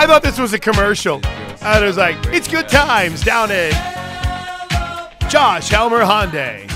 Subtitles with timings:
[0.00, 1.20] I thought this was a commercial.
[1.60, 3.70] And was like, it's good times down at
[5.28, 6.66] Josh Helmer Hyundai.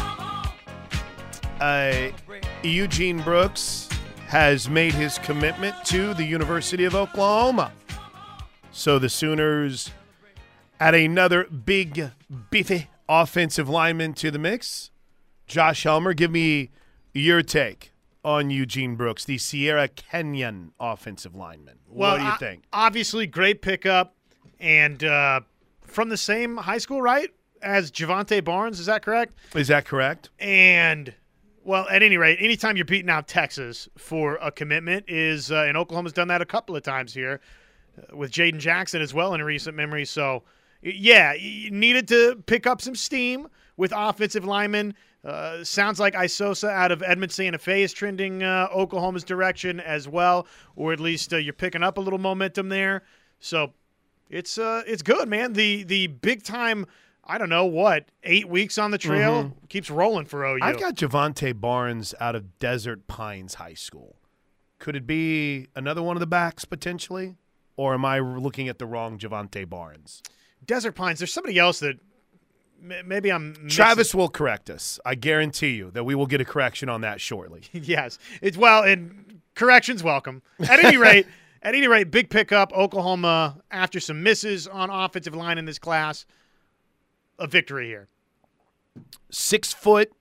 [1.58, 2.14] Uh,
[2.62, 3.88] Eugene Brooks
[4.26, 7.72] has made his commitment to the University of Oklahoma.
[8.72, 9.90] So the Sooners
[10.78, 12.10] add another big,
[12.50, 14.90] beefy offensive lineman to the mix.
[15.46, 16.72] Josh Helmer, give me
[17.14, 17.93] your take
[18.24, 21.78] on Eugene Brooks, the Sierra Canyon offensive lineman.
[21.88, 22.64] Well, what do you o- think?
[22.72, 24.14] Obviously, great pickup,
[24.58, 25.40] and uh,
[25.82, 27.30] from the same high school, right?
[27.62, 29.34] As Jovantae Barnes, is that correct?
[29.54, 30.30] Is that correct?
[30.38, 31.14] And
[31.64, 35.76] well, at any rate, anytime you're beating out Texas for a commitment is, uh, and
[35.76, 37.40] Oklahoma's done that a couple of times here
[37.98, 40.04] uh, with Jaden Jackson as well in recent memory.
[40.04, 40.42] So,
[40.82, 44.94] yeah, you needed to pick up some steam with offensive linemen.
[45.24, 50.06] Uh, sounds like Aisosa out of Edmond Santa Fe is trending uh, Oklahoma's direction as
[50.06, 53.02] well, or at least uh, you're picking up a little momentum there.
[53.40, 53.72] So,
[54.28, 55.54] it's uh, it's good, man.
[55.54, 56.86] The the big time.
[57.26, 60.58] I don't know what eight weeks on the trail keeps rolling for OU.
[60.60, 64.16] I've got Jovantae Barnes out of Desert Pines High School.
[64.78, 67.36] Could it be another one of the backs potentially?
[67.76, 70.22] Or am I looking at the wrong Jovantae Barnes?
[70.64, 71.18] Desert Pines.
[71.18, 71.98] There's somebody else that
[73.04, 73.50] maybe I'm.
[73.52, 74.98] mixing- Travis will correct us.
[75.04, 77.62] I guarantee you that we will get a correction on that shortly.
[77.72, 80.42] yes, it's well, and corrections welcome.
[80.60, 81.26] At any rate,
[81.62, 82.72] at any rate, big pickup.
[82.72, 86.26] Oklahoma after some misses on offensive line in this class,
[87.38, 88.08] a victory here.
[89.30, 90.12] Six foot,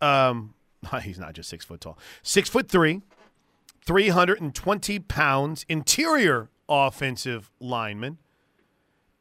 [0.00, 0.54] um,
[1.02, 1.98] he's not just six foot tall.
[2.22, 3.02] Six foot three,
[3.86, 8.18] 320 pounds, interior offensive lineman,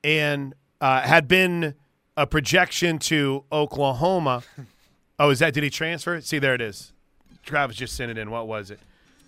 [0.03, 1.75] and uh, had been
[2.19, 4.43] a projection to Oklahoma.
[5.17, 5.53] Oh, is that?
[5.53, 6.19] Did he transfer?
[6.19, 6.91] See, there it is.
[7.43, 8.29] Travis just sent it in.
[8.29, 8.79] What was it?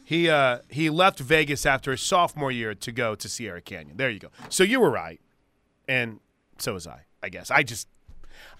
[0.03, 3.95] He uh, he left Vegas after his sophomore year to go to Sierra Canyon.
[3.95, 4.28] There you go.
[4.50, 5.22] So you were right,
[5.88, 6.20] and
[6.58, 7.06] so was I.
[7.23, 7.88] I guess I just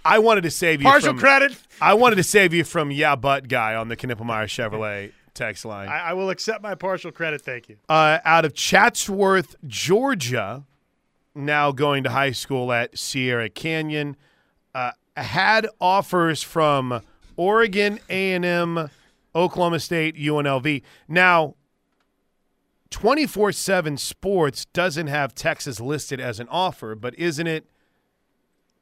[0.06, 1.58] I wanted to save you Partial from, credit.
[1.82, 5.90] I wanted to save you from yeah, but guy on the Knippelmeyer Chevrolet text line.
[5.90, 7.42] I, I will accept my partial credit.
[7.42, 7.78] Thank you.
[7.90, 10.64] uh, out of Chatsworth, Georgia,
[11.34, 14.16] now going to high school at Sierra Canyon,
[14.74, 17.02] uh, had offers from
[17.36, 18.90] Oregon A&M,
[19.36, 20.82] Oklahoma State, UNLV.
[21.08, 21.56] Now,
[22.92, 27.66] 24/7 Sports doesn't have Texas listed as an offer, but isn't it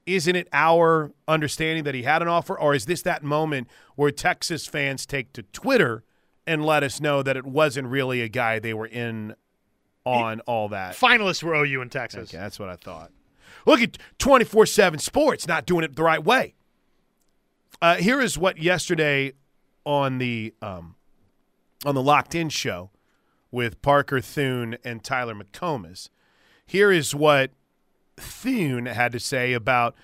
[0.05, 4.09] isn't it our understanding that he had an offer or is this that moment where
[4.09, 6.03] Texas fans take to Twitter
[6.47, 9.35] and let us know that it wasn't really a guy they were in
[10.05, 10.95] on all that?
[10.95, 12.29] Finalists were OU in Texas.
[12.29, 13.11] Okay, that's what I thought.
[13.65, 16.55] Look at 24 7 sports not doing it the right way.
[17.81, 19.33] Uh, here is what yesterday
[19.85, 20.95] on the um,
[21.85, 22.89] on the Locked In show
[23.51, 26.09] with Parker Thune and Tyler McComas.
[26.65, 27.51] Here is what
[28.17, 29.95] Thune had to say about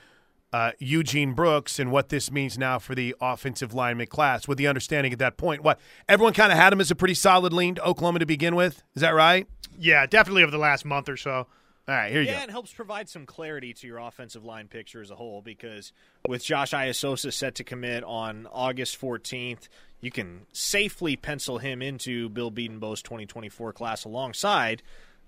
[0.54, 4.48] uh, Eugene Brooks and what this means now for the offensive lineman class.
[4.48, 7.14] With the understanding at that point, what everyone kind of had him as a pretty
[7.14, 8.82] solid lean to Oklahoma to begin with.
[8.96, 9.48] Is that right?
[9.78, 11.48] Yeah, definitely over the last month or so.
[11.88, 12.44] All right, here you Yeah, go.
[12.46, 15.94] it helps provide some clarity to your offensive line picture as a whole because
[16.28, 19.68] with Josh Aisosa set to commit on August 14th,
[20.02, 24.82] you can safely pencil him into Bill Bedenbaugh's 2024 class alongside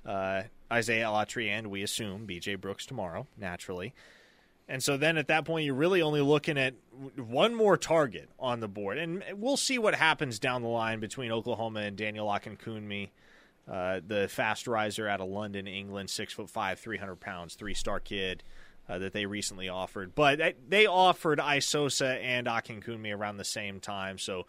[0.04, 3.94] uh, Isaiah Autry and we assume BJ Brooks tomorrow, naturally.
[4.68, 6.74] And so then at that point, you're really only looking at
[7.16, 8.98] one more target on the board.
[8.98, 13.10] And we'll see what happens down the line between Oklahoma and Daniel Akinkunmi,
[13.72, 18.00] uh, the fast riser out of London, England, six foot five, 300 pounds, three star
[18.00, 18.44] kid
[18.90, 20.16] uh, that they recently offered.
[20.16, 24.18] But they- they offered Aisosa and Akinkunmi around the same time.
[24.18, 24.46] So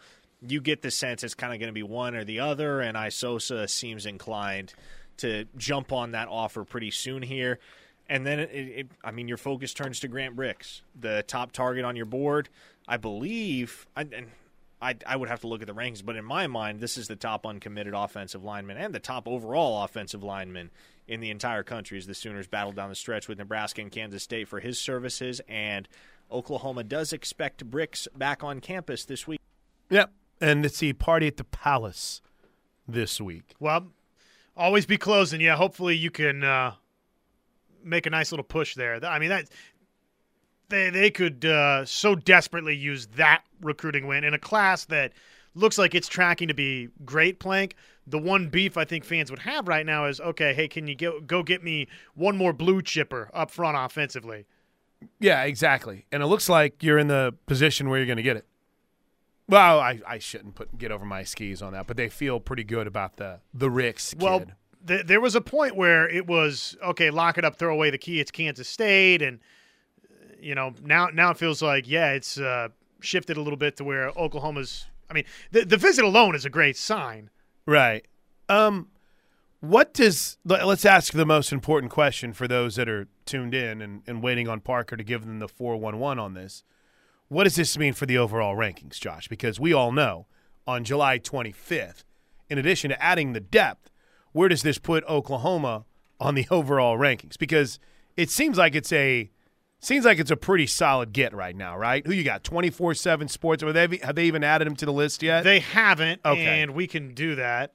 [0.46, 2.80] you get the sense it's kind of going to be one or the other.
[2.80, 4.72] And Aisosa seems inclined
[5.16, 7.58] to jump on that offer pretty soon here.
[8.08, 11.84] And then, it, it, I mean, your focus turns to Grant Brix, the top target
[11.84, 12.48] on your board.
[12.86, 14.28] I believe, I, and
[14.80, 17.08] I, I would have to look at the rankings, but in my mind, this is
[17.08, 20.70] the top uncommitted offensive lineman and the top overall offensive lineman
[21.08, 24.22] in the entire country as the Sooners battle down the stretch with Nebraska and Kansas
[24.22, 25.40] State for his services.
[25.48, 25.88] And
[26.30, 29.40] Oklahoma does expect Brix back on campus this week.
[29.90, 30.12] Yep.
[30.40, 32.20] And it's the party at the Palace
[32.86, 33.54] this week.
[33.58, 33.88] Well,
[34.56, 35.40] always be closing.
[35.40, 36.74] Yeah, hopefully you can uh,
[37.82, 39.04] make a nice little push there.
[39.04, 39.48] I mean that
[40.68, 45.12] they they could uh, so desperately use that recruiting win in a class that
[45.54, 47.38] looks like it's tracking to be great.
[47.38, 47.74] Plank.
[48.06, 50.54] The one beef I think fans would have right now is okay.
[50.54, 54.46] Hey, can you go go get me one more blue chipper up front offensively?
[55.20, 56.06] Yeah, exactly.
[56.10, 58.46] And it looks like you're in the position where you're going to get it.
[59.48, 62.64] Well, I, I shouldn't put get over my skis on that, but they feel pretty
[62.64, 64.22] good about the the Ricks kid.
[64.22, 64.44] Well,
[64.86, 67.98] th- there was a point where it was okay, lock it up, throw away the
[67.98, 68.20] key.
[68.20, 69.40] It's Kansas State, and
[70.40, 72.68] you know now now it feels like yeah, it's uh,
[73.00, 74.86] shifted a little bit to where Oklahoma's.
[75.10, 77.30] I mean, the the visit alone is a great sign.
[77.66, 78.06] Right.
[78.48, 78.88] Um,
[79.60, 83.82] what does let- let's ask the most important question for those that are tuned in
[83.82, 86.62] and, and waiting on Parker to give them the four one one on this.
[87.28, 89.28] What does this mean for the overall rankings, Josh?
[89.28, 90.26] Because we all know
[90.66, 92.04] on July twenty fifth,
[92.48, 93.90] in addition to adding the depth,
[94.32, 95.84] where does this put Oklahoma
[96.20, 97.36] on the overall rankings?
[97.38, 97.78] Because
[98.16, 99.30] it seems like it's a
[99.80, 102.06] seems like it's a pretty solid get right now, right?
[102.06, 102.44] Who you got?
[102.44, 103.62] Twenty four seven Sports.
[103.62, 105.44] Have they, have they even added him to the list yet?
[105.44, 106.62] They haven't, Okay.
[106.62, 107.72] and we can do that.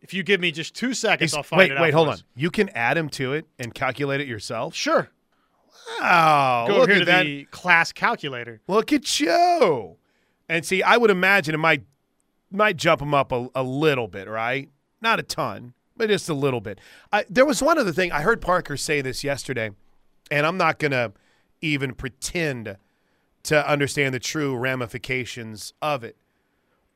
[0.00, 1.82] If you give me just two seconds, He's- I'll find wait, it out.
[1.82, 2.18] wait, hold us.
[2.20, 2.24] on.
[2.36, 4.74] You can add him to it and calculate it yourself.
[4.74, 5.08] Sure.
[6.00, 7.22] Wow, Go look here at to that!
[7.24, 8.60] the class calculator.
[8.68, 9.96] Look at you.
[10.48, 11.84] And see, I would imagine it might
[12.50, 14.68] might jump him up a, a little bit, right?
[15.00, 16.78] Not a ton, but just a little bit.
[17.12, 19.70] I, there was one other thing I heard Parker say this yesterday,
[20.30, 21.12] and I'm not gonna
[21.64, 22.76] even pretend
[23.44, 26.16] to understand the true ramifications of it.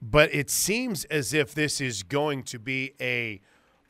[0.00, 3.40] But it seems as if this is going to be a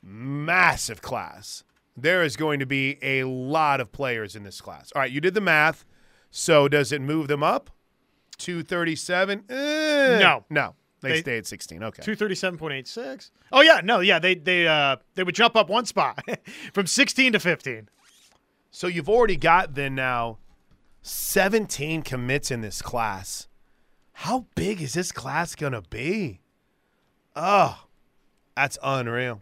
[0.01, 1.63] massive class.
[1.95, 4.91] There is going to be a lot of players in this class.
[4.95, 5.85] All right, you did the math.
[6.31, 7.69] So does it move them up?
[8.37, 9.43] 237?
[9.49, 10.45] Eh, No.
[10.49, 10.75] No.
[11.01, 11.81] They, They- stay at 16.
[11.83, 12.03] Okay.
[12.03, 13.31] Two thirty seven point eight six.
[13.53, 16.21] Oh yeah, no, yeah, they they uh they would jump up one spot
[16.73, 17.87] from sixteen to fifteen.
[18.69, 20.39] So you've already got then now
[21.01, 23.47] 17 commits in this class.
[24.13, 26.41] How big is this class going to be?
[27.35, 27.85] Oh,
[28.55, 29.41] that's unreal.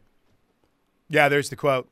[1.10, 1.90] Yeah, there's the quote.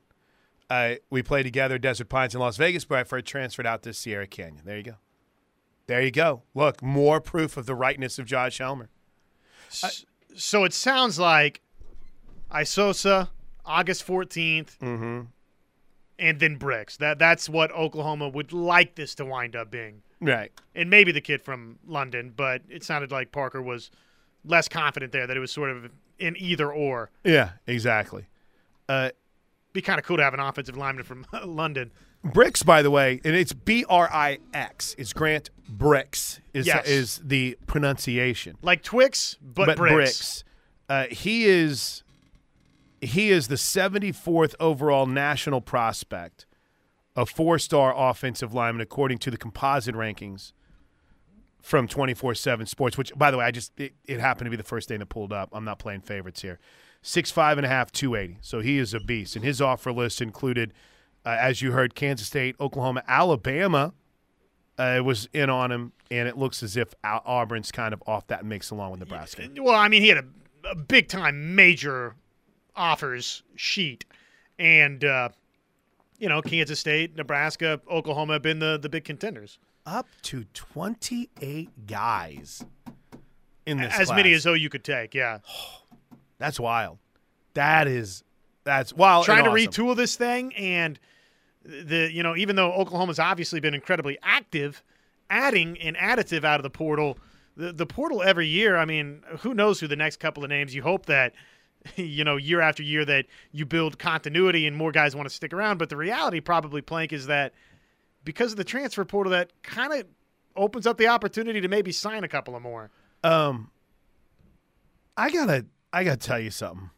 [0.69, 4.27] Uh, we played together Desert Pines in Las Vegas, but I transferred out to Sierra
[4.27, 4.61] Canyon.
[4.65, 4.95] There you go.
[5.87, 6.41] There you go.
[6.55, 8.89] Look, more proof of the rightness of Josh Helmer.
[9.69, 11.61] S- so it sounds like
[12.51, 13.29] Aisosa,
[13.65, 15.21] August 14th, Mm-hmm.
[16.17, 16.97] And then Brix.
[16.97, 20.01] That that's what Oklahoma would like this to wind up being.
[20.21, 20.51] Right.
[20.73, 23.91] And maybe the kid from London, but it sounded like Parker was
[24.45, 27.09] less confident there that it was sort of in either or.
[27.23, 28.27] Yeah, exactly.
[28.87, 29.09] Uh,
[29.73, 31.91] Be kind of cool to have an offensive lineman from London.
[32.25, 34.95] Brix, by the way, and it's B R I X.
[34.97, 36.87] It's Grant Brix is Yes.
[36.87, 38.57] is the pronunciation.
[38.61, 40.43] Like Twix, but, bricks.
[40.89, 42.03] Uh, he is
[43.05, 46.45] he is the 74th overall national prospect,
[47.15, 50.53] a four-star offensive lineman according to the composite rankings
[51.61, 52.97] from 24/7 Sports.
[52.97, 55.07] Which, by the way, I just it, it happened to be the first thing that
[55.07, 55.49] pulled up.
[55.51, 56.59] I'm not playing favorites here.
[57.01, 58.39] Six five and a half, 280.
[58.41, 60.73] So he is a beast, and his offer list included,
[61.25, 63.93] uh, as you heard, Kansas State, Oklahoma, Alabama.
[64.77, 68.43] Uh, was in on him, and it looks as if Auburn's kind of off that
[68.43, 69.47] mix along with Nebraska.
[69.57, 70.25] Well, I mean, he had a,
[70.69, 72.17] a big time major
[72.75, 74.05] offers sheet,
[74.59, 75.29] and uh,
[76.17, 79.59] you know, Kansas State, Nebraska, Oklahoma have been the the big contenders.
[79.85, 82.65] Up to 28 guys
[83.67, 85.13] in this as many as you could take.
[85.13, 85.39] Yeah,
[86.37, 86.97] That's wild.
[87.53, 88.23] That is
[88.63, 89.25] that's wild.
[89.25, 89.71] trying to awesome.
[89.71, 90.99] retool this thing, and
[91.63, 94.83] the you know, even though Oklahoma's obviously been incredibly active,
[95.29, 97.17] adding an additive out of the portal.
[97.57, 98.75] The, the portal every year.
[98.75, 100.75] I mean, who knows who the next couple of names?
[100.75, 101.31] You hope that
[101.95, 105.53] you know year after year that you build continuity and more guys want to stick
[105.53, 105.77] around.
[105.77, 107.53] But the reality, probably, Plank, is that
[108.23, 110.05] because of the transfer portal, that kind of
[110.55, 112.89] opens up the opportunity to maybe sign a couple of more.
[113.23, 113.71] Um,
[115.17, 116.89] I gotta, I gotta tell you something.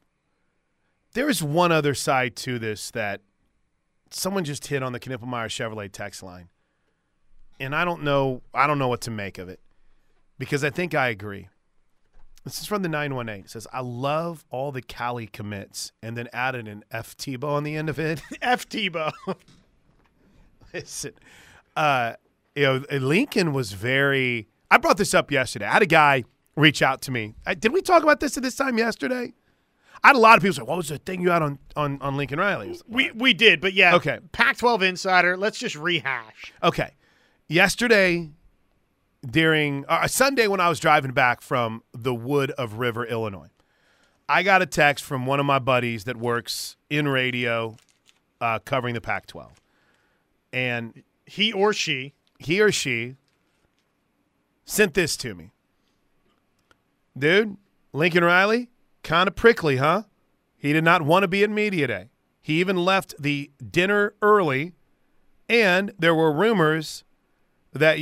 [1.14, 3.22] There is one other side to this that
[4.12, 6.50] someone just hit on the Knippelmeyer Chevrolet text line,
[7.60, 9.60] and I don't know, I don't know what to make of it
[10.38, 11.50] because I think I agree.
[12.48, 13.44] This is from the 918.
[13.44, 17.64] It says, I love all the Cali commits, and then added an F Tebow on
[17.64, 18.22] the end of it.
[18.42, 19.12] F Tebow.
[20.74, 21.12] Listen,
[21.76, 22.14] uh,
[22.56, 24.48] you know, Lincoln was very.
[24.72, 25.66] I brought this up yesterday.
[25.66, 26.24] I had a guy
[26.56, 27.36] reach out to me.
[27.46, 29.34] I, did we talk about this at this time yesterday?
[30.04, 32.02] I had a lot of people say, "What was the thing you had on on,
[32.02, 33.96] on Lincoln Riley?" Like, we we did, but yeah.
[33.96, 34.20] Okay.
[34.32, 35.36] Pac-12 insider.
[35.36, 36.54] Let's just rehash.
[36.64, 36.96] Okay.
[37.50, 38.30] Yesterday,
[39.30, 43.50] during uh, Sunday, when I was driving back from the Wood of River, Illinois,
[44.30, 47.76] I got a text from one of my buddies that works in radio
[48.42, 49.62] uh, covering the Pac 12.
[50.54, 52.14] And He or she.
[52.40, 53.16] he or she
[54.66, 55.52] sent this to me.
[57.18, 57.58] Dude,
[57.94, 58.70] Lincoln Riley,
[59.02, 60.04] kind of prickly, huh?
[60.58, 62.10] He did not want to be at Media Day.
[62.42, 64.74] He even left the dinner early,
[65.50, 67.04] and there were rumors
[67.74, 67.98] that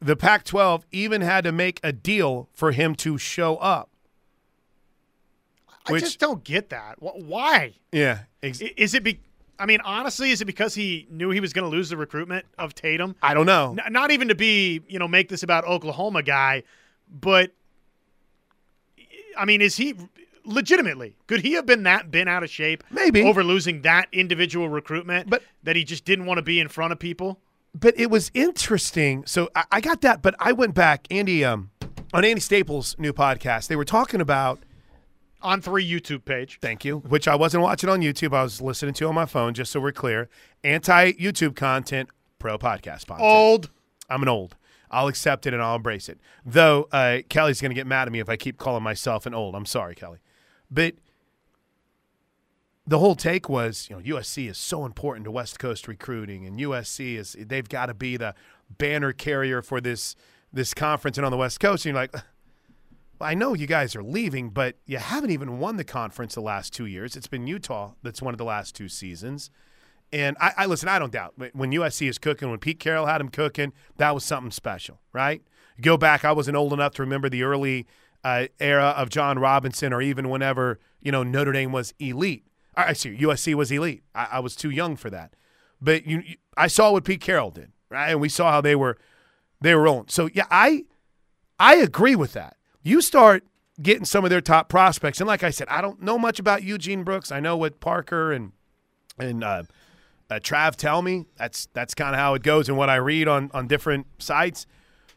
[0.00, 3.90] the Pac 12 even had to make a deal for him to show up.
[5.86, 6.96] I Which- just don't get that.
[7.00, 7.74] Why?
[7.92, 8.20] Yeah.
[8.42, 9.20] Ex- Is it be?
[9.58, 12.44] I mean, honestly, is it because he knew he was going to lose the recruitment
[12.58, 13.14] of Tatum?
[13.22, 13.76] I don't know.
[13.84, 16.64] N- not even to be, you know, make this about Oklahoma guy,
[17.08, 17.52] but
[19.36, 19.94] I mean, is he
[20.46, 22.82] legitimately could he have been that been out of shape?
[22.90, 23.22] Maybe.
[23.22, 26.92] over losing that individual recruitment, But- that he just didn't want to be in front
[26.92, 27.40] of people.
[27.74, 29.24] But it was interesting.
[29.26, 31.70] So I, I got that, but I went back, Andy, um,
[32.12, 33.66] on Andy Staples' new podcast.
[33.68, 34.60] They were talking about
[35.42, 36.58] On three YouTube page.
[36.62, 36.98] Thank you.
[36.98, 38.34] Which I wasn't watching on YouTube.
[38.34, 40.28] I was listening to on my phone, just so we're clear.
[40.62, 43.20] Anti YouTube content, pro podcast content.
[43.20, 43.70] Old.
[44.08, 44.56] I'm an old.
[44.90, 46.18] I'll accept it and I'll embrace it.
[46.46, 49.34] Though uh, Kelly's going to get mad at me if I keep calling myself an
[49.34, 49.54] old.
[49.56, 50.18] I'm sorry, Kelly.
[50.70, 50.94] But
[52.86, 56.58] the whole take was, you know, USC is so important to West Coast recruiting, and
[56.58, 58.34] USC is they've got to be the
[58.70, 60.16] banner carrier for this
[60.52, 61.84] this conference and on the West Coast.
[61.84, 65.76] And you're like, well, I know you guys are leaving, but you haven't even won
[65.76, 67.16] the conference the last two years.
[67.16, 69.50] It's been Utah that's won it the last two seasons.
[70.12, 73.20] And I, I listen, I don't doubt when USC is cooking, when Pete Carroll had
[73.20, 75.42] him cooking, that was something special, right?
[75.80, 77.86] Go back, I wasn't old enough to remember the early
[78.22, 82.44] uh, era of John Robinson or even whenever, you know, Notre Dame was elite.
[82.76, 84.02] I see USC was elite.
[84.14, 85.34] I, I was too young for that.
[85.80, 88.10] But you, you- I saw what Pete Carroll did, right?
[88.10, 88.96] And we saw how they were
[89.60, 90.06] they were rolling.
[90.08, 90.84] So yeah, I
[91.58, 92.56] I agree with that.
[92.82, 93.44] You start
[93.82, 96.62] getting some of their top prospects, and like I said, I don't know much about
[96.62, 97.32] Eugene Brooks.
[97.32, 98.52] I know what Parker and
[99.18, 99.62] and uh,
[100.30, 101.26] uh, Trav tell me.
[101.36, 104.66] That's that's kind of how it goes, and what I read on on different sites.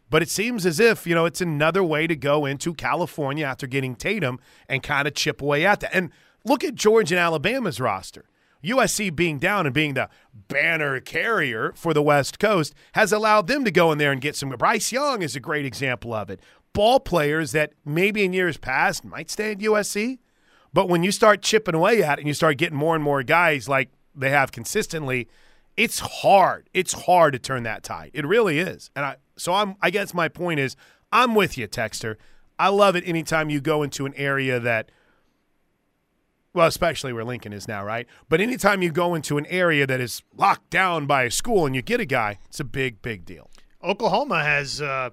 [0.10, 3.68] But it seems as if you know it's another way to go into California after
[3.68, 5.94] getting Tatum and kind of chip away at that.
[5.94, 6.12] And
[6.48, 8.26] look at Georgia and Alabama's roster.
[8.64, 13.64] USC being down and being the banner carrier for the West Coast has allowed them
[13.66, 14.50] to go in there and get some.
[14.50, 16.40] Bryce Young is a great example of it.
[16.74, 20.20] Ball players that maybe in years past might stay at USC,
[20.74, 23.24] but when you start chipping away at it and you start getting more and more
[23.24, 25.28] guys like they have consistently,
[25.76, 26.70] it's hard.
[26.74, 28.12] It's hard to turn that tide.
[28.14, 28.90] It really is.
[28.96, 30.76] And I so I'm I guess my point is
[31.12, 32.16] I'm with you, Texter.
[32.60, 34.92] I love it anytime you go into an area that
[36.54, 38.08] well, especially where Lincoln is now, right?
[38.30, 41.76] But anytime you go into an area that is locked down by a school and
[41.76, 43.50] you get a guy, it's a big, big deal.
[43.84, 45.12] Oklahoma has, uh,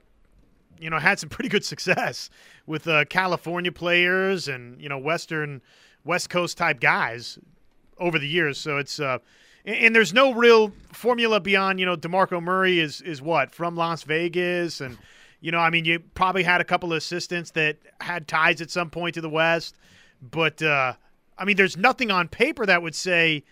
[0.79, 2.31] you know, had some pretty good success
[2.67, 5.61] with uh, California players and you know Western,
[6.05, 7.39] West Coast type guys
[7.99, 8.59] over the years.
[8.59, 9.19] So it's uh,
[9.65, 14.03] and, there's no real formula beyond you know Demarco Murray is is what from Las
[14.03, 14.99] Vegas and
[15.41, 18.71] you know I mean you probably had a couple of assistants that had ties at
[18.71, 19.77] some point to the West,
[20.23, 20.95] but uh,
[21.39, 23.45] I mean there's nothing on paper that would say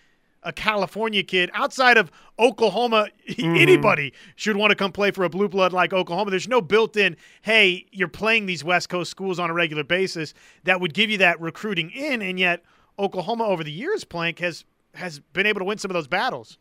[0.42, 3.08] a California kid outside of Oklahoma,
[3.38, 6.30] anybody should want to come play for a blue blood like Oklahoma.
[6.30, 10.34] There's no built in, hey, you're playing these West Coast schools on a regular basis
[10.64, 12.22] that would give you that recruiting in.
[12.22, 12.64] And yet,
[12.98, 16.58] Oklahoma over the years, Plank, has has been able to win some of those battles.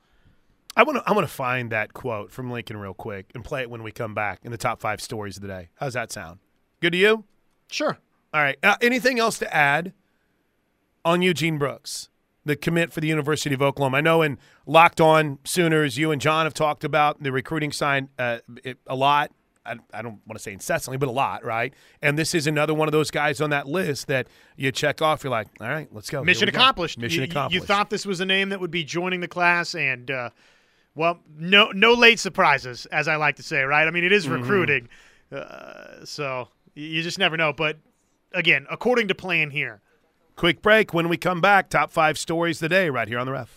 [0.77, 3.61] I want to I want to find that quote from Lincoln real quick and play
[3.61, 5.69] it when we come back in the top five stories of the day.
[5.75, 6.39] How's that sound?
[6.79, 7.25] Good to you?
[7.69, 7.97] Sure.
[8.33, 8.57] All right.
[8.63, 9.91] Uh, anything else to add
[11.05, 12.09] on Eugene Brooks,
[12.45, 13.97] the commit for the University of Oklahoma?
[13.97, 18.09] I know in Locked On Sooners, you and John have talked about the recruiting sign
[18.19, 19.31] uh, it, a lot.
[19.63, 21.71] I, I don't want to say incessantly, but a lot, right?
[22.01, 24.25] And this is another one of those guys on that list that
[24.57, 25.23] you check off.
[25.23, 26.23] You're like, all right, let's go.
[26.23, 26.57] Mission we go.
[26.59, 26.97] accomplished.
[26.97, 27.61] Mission You- accomplished.
[27.61, 30.29] You thought this was a name that would be joining the class, and uh,
[30.95, 33.61] well, no, no late surprises, as I like to say.
[33.61, 33.87] Right?
[33.87, 34.41] I mean, it is Mm-hmm.
[34.41, 34.89] recruiting,
[35.31, 37.53] uh, so you just never know.
[37.53, 37.77] But
[38.33, 39.81] again, according to plan here,
[40.41, 40.91] Quick break.
[40.91, 43.55] When we come back, top five stories of the day right here on the ref.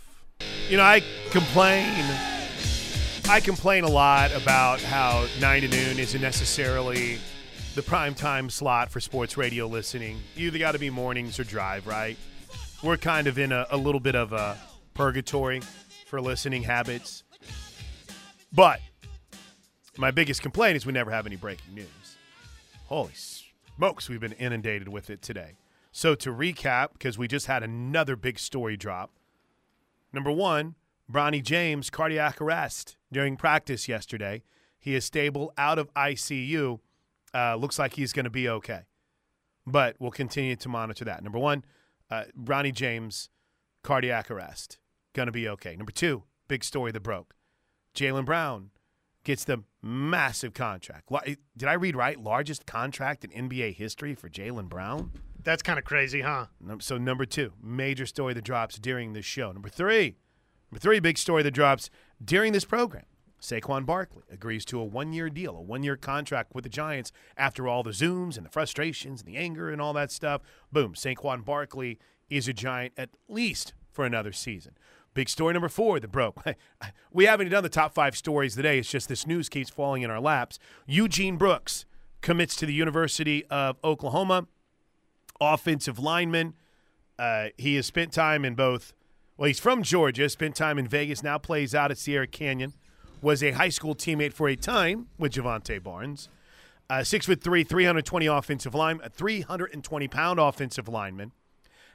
[0.68, 1.90] You know, I complain.
[3.26, 7.16] I complain a lot about how nine to noon isn't necessarily
[7.74, 10.20] the prime time slot for sports radio listening.
[10.36, 12.18] You either got to be mornings or drive, right?
[12.82, 14.58] We're kind of in a, a little bit of a
[14.92, 15.62] purgatory
[16.04, 17.24] for listening habits.
[18.52, 18.80] But
[19.96, 22.18] my biggest complaint is we never have any breaking news.
[22.88, 25.54] Holy smokes, we've been inundated with it today.
[25.96, 29.12] So to recap, because we just had another big story drop.
[30.12, 30.74] Number one,
[31.10, 34.42] Bronny James cardiac arrest during practice yesterday.
[34.76, 36.80] He is stable out of ICU.
[37.32, 38.80] Uh, looks like he's going to be okay,
[39.68, 41.22] but we'll continue to monitor that.
[41.22, 41.64] Number one,
[42.10, 43.30] uh, Bronny James
[43.84, 44.78] cardiac arrest,
[45.12, 45.76] going to be okay.
[45.76, 47.36] Number two, big story that broke.
[47.94, 48.70] Jaylen Brown
[49.22, 51.08] gets the massive contract.
[51.56, 52.20] Did I read right?
[52.20, 55.12] Largest contract in NBA history for Jaylen Brown.
[55.44, 56.46] That's kind of crazy, huh?
[56.80, 59.52] So number two, major story that drops during this show.
[59.52, 60.16] Number three,
[60.70, 61.90] number three, big story that drops
[62.24, 63.04] during this program.
[63.40, 67.12] Saquon Barkley agrees to a one year deal, a one year contract with the Giants
[67.36, 70.40] after all the Zooms and the frustrations and the anger and all that stuff.
[70.72, 71.98] Boom, Saquon Barkley
[72.30, 74.72] is a Giant at least for another season.
[75.12, 76.42] Big story number four that broke.
[77.12, 78.78] we haven't done the top five stories today.
[78.78, 80.58] It's just this news keeps falling in our laps.
[80.86, 81.84] Eugene Brooks
[82.20, 84.46] commits to the University of Oklahoma,
[85.40, 86.54] offensive lineman.
[87.18, 88.92] Uh, he has spent time in both.
[89.36, 92.74] Well, he's from Georgia, spent time in Vegas, now plays out at Sierra Canyon
[93.24, 96.28] was a high school teammate for a time with Jovantae Barnes.
[96.90, 101.32] Uh, six foot three, 320 offensive line, a 320 pound offensive lineman.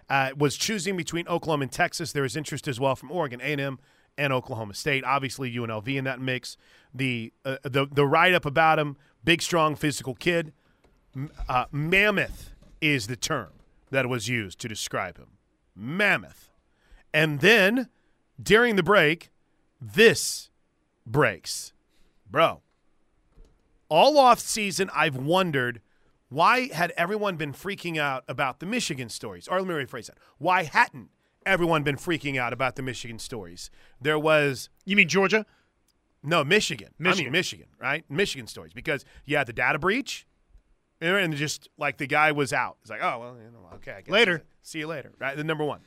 [0.10, 2.12] Uh, was choosing between Oklahoma and Texas.
[2.12, 3.78] There is interest as well from Oregon A&M
[4.18, 5.04] and Oklahoma State.
[5.04, 6.58] Obviously, UNLV in that mix.
[6.94, 10.52] The uh, the the write up about him: big, strong, physical kid.
[11.48, 13.52] Uh, mammoth is the term
[13.92, 15.38] that was used to describe him.
[15.76, 16.50] Mammoth.
[17.14, 17.90] And then
[18.42, 19.30] during the break,
[19.82, 20.50] this
[21.06, 21.74] breaks.
[22.30, 22.62] Bro,
[23.90, 25.82] all off season, I've wondered
[26.30, 29.48] why had everyone been freaking out about the Michigan stories?
[29.48, 30.18] Or let me rephrase that.
[30.38, 31.10] Why hadn't
[31.46, 33.72] everyone been freaking out about the Michigan stories?
[34.00, 34.70] There was.
[34.86, 35.46] You mean Georgia?
[36.22, 36.90] No, Michigan.
[37.00, 37.22] Michigan.
[37.22, 38.06] I mean Michigan, right?
[38.10, 40.28] Michigan stories because you had the data breach,
[41.02, 42.78] and just like the guy was out.
[42.82, 44.44] It's like, oh well, you know, okay, later.
[44.62, 45.36] See you later, right?
[45.36, 45.80] The number one,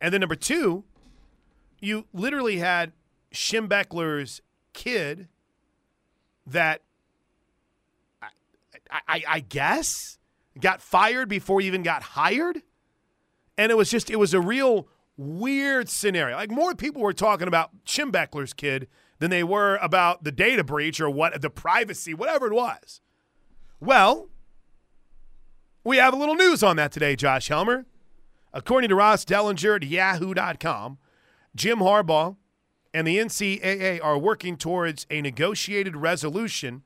[0.00, 0.84] and then number two,
[1.80, 2.92] you literally had
[3.34, 4.40] Schembechler's
[4.72, 5.28] kid
[6.46, 6.82] that
[8.90, 10.18] I, I, I guess
[10.60, 12.62] got fired before he even got hired.
[13.56, 16.36] And it was just, it was a real weird scenario.
[16.36, 21.00] Like more people were talking about Schembechler's kid than they were about the data breach
[21.00, 23.00] or what the privacy, whatever it was.
[23.80, 24.28] Well,
[25.84, 27.86] we have a little news on that today, Josh Helmer.
[28.52, 30.98] According to Ross Dellenger at Yahoo.com,
[31.54, 32.36] Jim Harbaugh
[32.92, 36.82] and the NCAA are working towards a negotiated resolution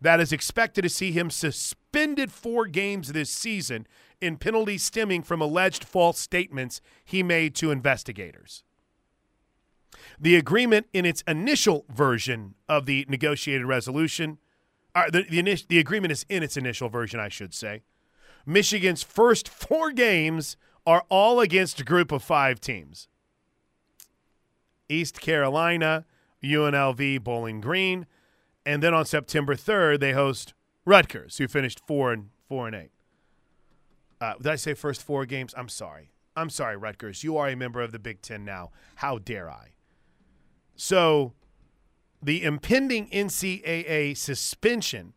[0.00, 3.86] that is expected to see him suspended four games this season
[4.20, 8.62] in penalties stemming from alleged false statements he made to investigators.
[10.20, 14.38] The agreement in its initial version of the negotiated resolution,
[14.94, 17.82] uh, the, the, the agreement is in its initial version, I should say.
[18.46, 20.56] Michigan's first four games
[20.86, 23.08] are all against a group of five teams.
[24.88, 26.04] East Carolina,
[26.42, 28.06] UNLV, Bowling Green,
[28.64, 30.54] and then on September 3rd they host
[30.84, 32.90] Rutgers, who finished four and four and eight.
[34.20, 35.52] Uh, did I say first four games?
[35.56, 36.12] I'm sorry.
[36.36, 37.24] I'm sorry, Rutgers.
[37.24, 38.70] You are a member of the Big Ten now.
[38.96, 39.72] How dare I?
[40.76, 41.32] So,
[42.22, 45.14] the impending NCAA suspension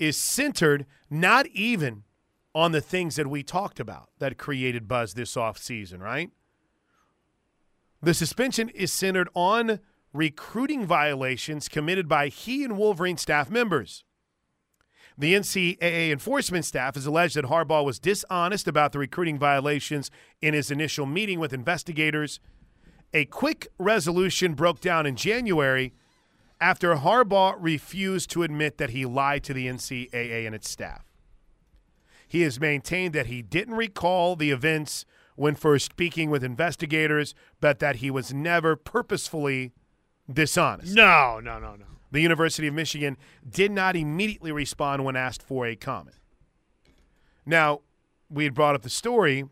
[0.00, 2.02] is centered not even
[2.54, 6.30] on the things that we talked about that created buzz this offseason, right?
[8.02, 9.78] The suspension is centered on
[10.12, 14.02] recruiting violations committed by he and Wolverine staff members.
[15.18, 20.10] The NCAA enforcement staff has alleged that Harbaugh was dishonest about the recruiting violations
[20.40, 22.40] in his initial meeting with investigators.
[23.12, 25.92] A quick resolution broke down in January
[26.60, 31.04] after Harbaugh refused to admit that he lied to the NCAA and its staff.
[32.28, 37.78] He has maintained that he didn't recall the events when first speaking with investigators, but
[37.78, 39.72] that he was never purposefully
[40.32, 40.94] dishonest.
[40.94, 41.86] No, no, no, no.
[42.12, 43.16] The University of Michigan
[43.48, 46.16] did not immediately respond when asked for a comment.
[47.46, 47.80] Now,
[48.28, 49.44] we had brought up the story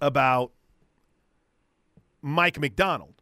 [0.00, 0.52] about
[2.20, 3.21] Mike Macdonald.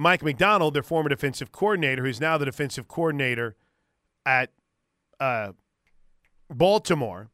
[0.00, 3.54] Mike Macdonald, their former defensive coordinator, who's now the defensive coordinator
[4.24, 4.50] at
[5.20, 5.52] uh,
[6.48, 7.28] Baltimore,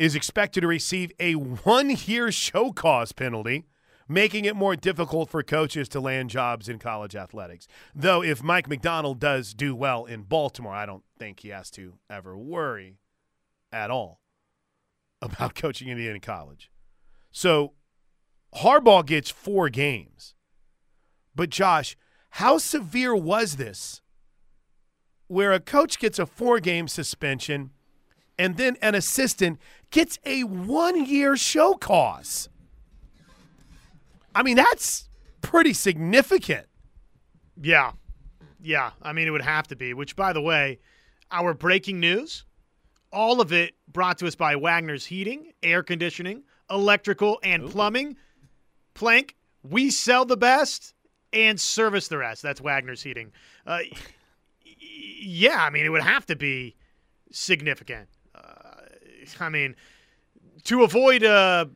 [0.00, 3.66] is expected to receive a one year show cause penalty,
[4.08, 7.68] making it more difficult for coaches to land jobs in college athletics.
[7.94, 11.94] Though, if Mike Macdonald does do well in Baltimore, I don't think he has to
[12.10, 12.96] ever worry
[13.70, 14.18] at all
[15.22, 16.68] about coaching Indiana college.
[17.30, 17.74] So,
[18.56, 20.34] Harbaugh gets four games.
[21.34, 21.96] But, Josh,
[22.30, 24.02] how severe was this
[25.26, 27.70] where a coach gets a four game suspension?
[28.38, 29.58] and then an assistant
[29.90, 32.48] gets a one year show cause.
[34.34, 35.08] I mean, that's
[35.42, 36.66] pretty significant.
[37.60, 37.92] Yeah.
[38.60, 38.92] Yeah.
[39.02, 40.78] I mean, it would have to be, which, by the way,
[41.30, 42.44] our breaking news,
[43.12, 47.68] all of it brought to us by Wagner's Heating, Air Conditioning, Electrical, and Ooh.
[47.68, 48.16] Plumbing.
[48.94, 50.94] Plank, we sell the best
[51.32, 52.42] and service the rest.
[52.42, 53.32] That's Wagner's Heating.
[53.66, 53.80] Uh,
[55.20, 56.76] yeah, I mean, it would have to be
[57.30, 58.08] significant.
[59.40, 59.76] I mean,
[60.64, 61.66] to avoid, uh,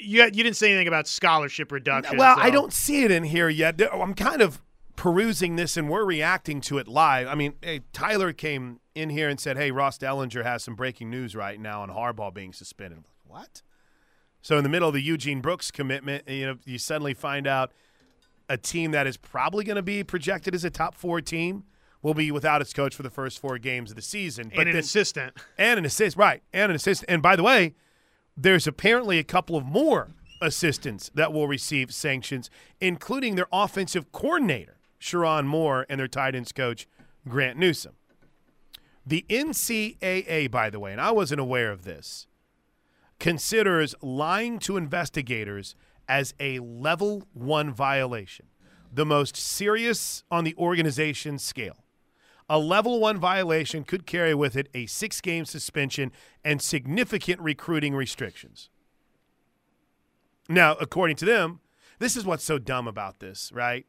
[0.00, 2.16] you you didn't say anything about scholarship reduction.
[2.16, 3.80] Well, I don't see it in here yet.
[3.92, 4.60] I'm kind of
[4.96, 7.26] perusing this and we're reacting to it live.
[7.26, 11.10] I mean, hey, Tyler came in here and said, "Hey, Ross Dellenger has some breaking
[11.10, 13.62] news right now on Harbaugh being suspended." I'm like, what?
[14.42, 17.72] So in the middle of the Eugene Brooks commitment, you know, you suddenly find out
[18.48, 21.64] a team that is probably going to be projected as a top four team
[22.02, 24.50] will be without its coach for the first four games of the season.
[24.52, 25.36] And an then- assistant.
[25.58, 26.42] and an assist, right?
[26.52, 27.04] And an assist.
[27.08, 27.74] And by the way,
[28.36, 34.76] there's apparently a couple of more assistants that will receive sanctions, including their offensive coordinator,
[35.00, 36.86] Sherrone Moore, and their tight ends coach,
[37.26, 37.94] Grant Newsome.
[39.06, 42.26] The NCAA, by the way, and I wasn't aware of this,
[43.18, 45.74] considers lying to investigators
[46.08, 48.46] as a level one violation,
[48.92, 51.84] the most serious on the organization scale.
[52.48, 56.12] A level one violation could carry with it a six game suspension
[56.44, 58.70] and significant recruiting restrictions.
[60.48, 61.60] Now, according to them,
[61.98, 63.84] this is what's so dumb about this, right?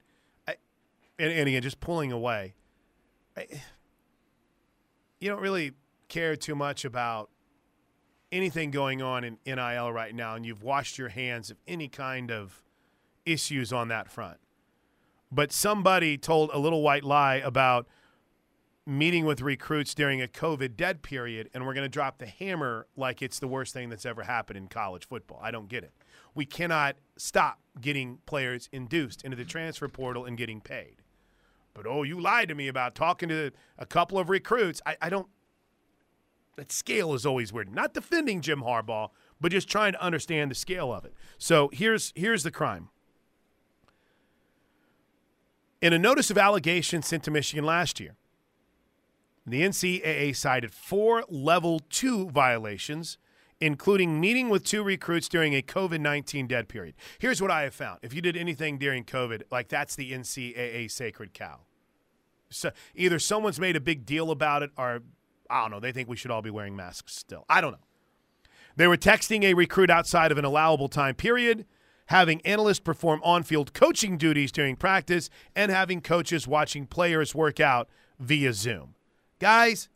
[0.48, 0.56] I,
[1.20, 2.56] and, and again, just pulling away.
[3.38, 3.46] I,
[5.20, 5.74] you don't really
[6.08, 7.30] care too much about
[8.32, 12.32] anything going on in NIL right now, and you've washed your hands of any kind
[12.32, 12.62] of
[13.26, 14.38] issues on that front.
[15.32, 17.88] But somebody told a little white lie about
[18.86, 22.88] meeting with recruits during a COVID dead period, and we're going to drop the hammer
[22.96, 25.40] like it's the worst thing that's ever happened in college football.
[25.42, 25.92] I don't get it.
[26.34, 31.02] We cannot stop getting players induced into the transfer portal and getting paid.
[31.74, 34.82] But oh, you lied to me about talking to a couple of recruits.
[34.86, 35.28] I, I don't.
[36.58, 37.74] That scale is always weird.
[37.74, 41.14] Not defending Jim Harbaugh, but just trying to understand the scale of it.
[41.38, 42.90] So here's here's the crime.
[45.82, 48.16] In a notice of allegation sent to Michigan last year,
[49.46, 53.20] the NCAA cited four level two violations,
[53.62, 56.96] including meeting with two recruits during a COVID 19 dead period.
[57.20, 60.90] Here's what I have found if you did anything during COVID, like that's the NCAA
[60.90, 61.60] sacred cow.
[62.50, 65.02] So either someone's made a big deal about it or,
[65.50, 67.46] I don't know, they think we should all be wearing masks still.
[67.50, 67.78] I don't know.
[68.76, 71.66] They were texting a recruit outside of an allowable time period,
[72.08, 77.60] having analysts perform on field coaching duties during practice, and having coaches watching players work
[77.60, 78.94] out via Zoom.
[79.40, 79.90] Guys,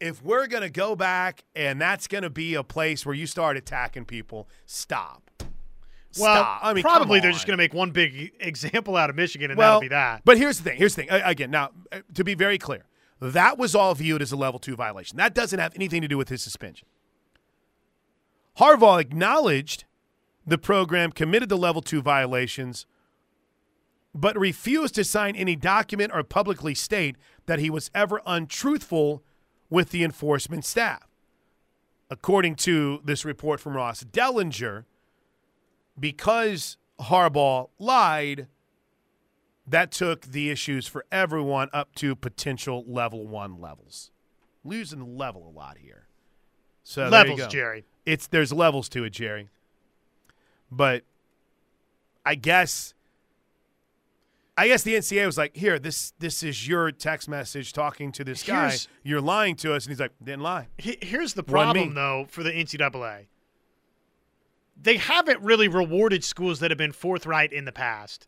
[0.00, 3.26] if we're going to go back and that's going to be a place where you
[3.26, 5.30] start attacking people, stop.
[6.18, 6.60] Well, Stop.
[6.62, 9.58] I mean, probably they're just going to make one big example out of Michigan, and
[9.58, 10.22] well, that'll be that.
[10.24, 10.78] But here's the thing.
[10.78, 11.10] Here's the thing.
[11.10, 12.84] Again, now uh, to be very clear,
[13.20, 15.16] that was all viewed as a level two violation.
[15.16, 16.86] That doesn't have anything to do with his suspension.
[18.58, 19.84] Harbaugh acknowledged
[20.46, 22.86] the program committed the level two violations,
[24.14, 29.22] but refused to sign any document or publicly state that he was ever untruthful
[29.70, 31.06] with the enforcement staff.
[32.10, 34.84] According to this report from Ross Dellenger,
[36.00, 38.46] because Harbaugh lied,
[39.70, 44.10] that took the issues for everyone up to potential level one levels.
[44.64, 46.06] Losing the level a lot here.
[46.84, 47.46] So Levels.
[47.48, 47.84] Jerry.
[48.06, 49.48] It's there's levels to it, Jerry.
[50.70, 51.04] But
[52.24, 52.94] I guess
[54.56, 58.24] I guess the NCAA was like, here, this this is your text message talking to
[58.24, 58.60] this guy.
[58.62, 60.68] Here's- You're lying to us, and he's like, didn't lie.
[60.78, 63.26] He- Here's the problem, though, for the NCAA.
[64.80, 68.26] They haven't really rewarded schools that have been forthright in the past.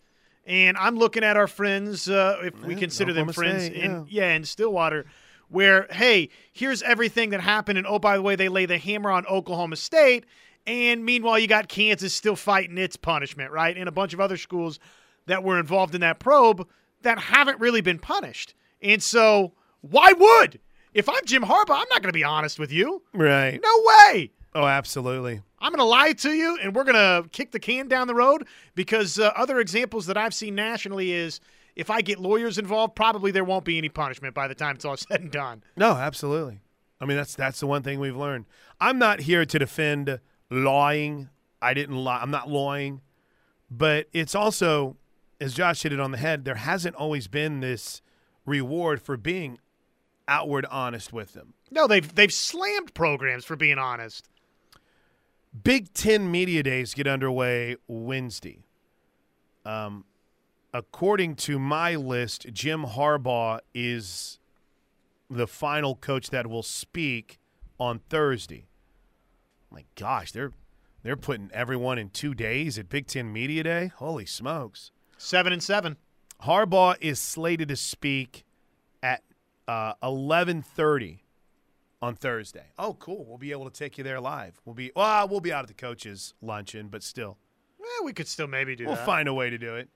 [0.50, 4.06] And I'm looking at our friends, uh, if we Yeah, consider them friends, State, in
[4.08, 5.06] yeah, in Stillwater,
[5.48, 9.12] where hey, here's everything that happened, and oh by the way, they lay the hammer
[9.12, 10.24] on Oklahoma State,
[10.66, 14.36] and meanwhile you got Kansas still fighting its punishment, right, and a bunch of other
[14.36, 14.80] schools
[15.26, 16.66] that were involved in that probe
[17.02, 18.54] that haven't really been punished.
[18.82, 20.58] And so, why would?
[20.94, 23.04] If I'm Jim Harbaugh, I'm not going to be honest with you.
[23.14, 23.60] Right.
[23.62, 24.32] No way.
[24.54, 25.42] Oh, absolutely.
[25.60, 28.14] I'm going to lie to you, and we're going to kick the can down the
[28.14, 31.40] road because uh, other examples that I've seen nationally is
[31.76, 34.84] if I get lawyers involved, probably there won't be any punishment by the time it's
[34.84, 35.62] all said and done.
[35.76, 36.60] No, absolutely.
[37.00, 38.44] I mean, that's that's the one thing we've learned.
[38.80, 41.30] I'm not here to defend lying.
[41.62, 42.20] I didn't lie.
[42.20, 43.00] I'm not lying,
[43.70, 44.96] but it's also,
[45.40, 48.02] as Josh hit it on the head, there hasn't always been this
[48.44, 49.58] reward for being
[50.28, 51.54] outward honest with them.
[51.70, 54.28] No, they've they've slammed programs for being honest.
[55.62, 58.64] Big Ten Media Days get underway Wednesday.
[59.64, 60.04] Um,
[60.72, 64.38] according to my list, Jim Harbaugh is
[65.28, 67.38] the final coach that will speak
[67.78, 68.68] on Thursday.
[69.70, 70.52] My gosh, they're
[71.02, 73.92] they're putting everyone in two days at Big Ten Media Day.
[73.96, 74.92] Holy smokes!
[75.18, 75.96] Seven and seven.
[76.44, 78.44] Harbaugh is slated to speak
[79.02, 79.22] at
[79.66, 81.24] uh, eleven thirty
[82.02, 82.64] on Thursday.
[82.78, 83.24] Oh, cool.
[83.26, 84.60] We'll be able to take you there live.
[84.64, 87.36] We'll be well, we'll be out at the coaches' luncheon, but still,
[87.80, 88.88] Eh, we could still maybe do that.
[88.88, 89.06] we'll that.
[89.06, 89.88] find a way to do it.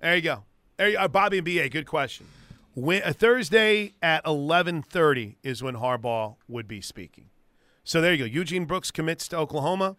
[0.00, 0.44] There you go.
[0.76, 2.26] There you, uh, Bobby and BA, good question.
[2.74, 7.30] When, a Thursday at 11:30 is when Harbaugh would be speaking.
[7.84, 8.24] So there you go.
[8.24, 9.96] Eugene Brooks commits to Oklahoma.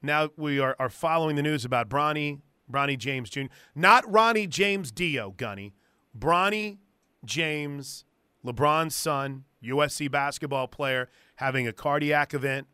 [0.00, 2.40] Now we are, are following the news about Bronny,
[2.70, 3.42] Bronny James Jr.
[3.76, 5.74] Not Ronnie James Dio, Gunny.
[6.18, 6.78] Bronny
[7.24, 8.04] James,
[8.44, 12.66] LeBron's son, USC basketball player, having a cardiac event,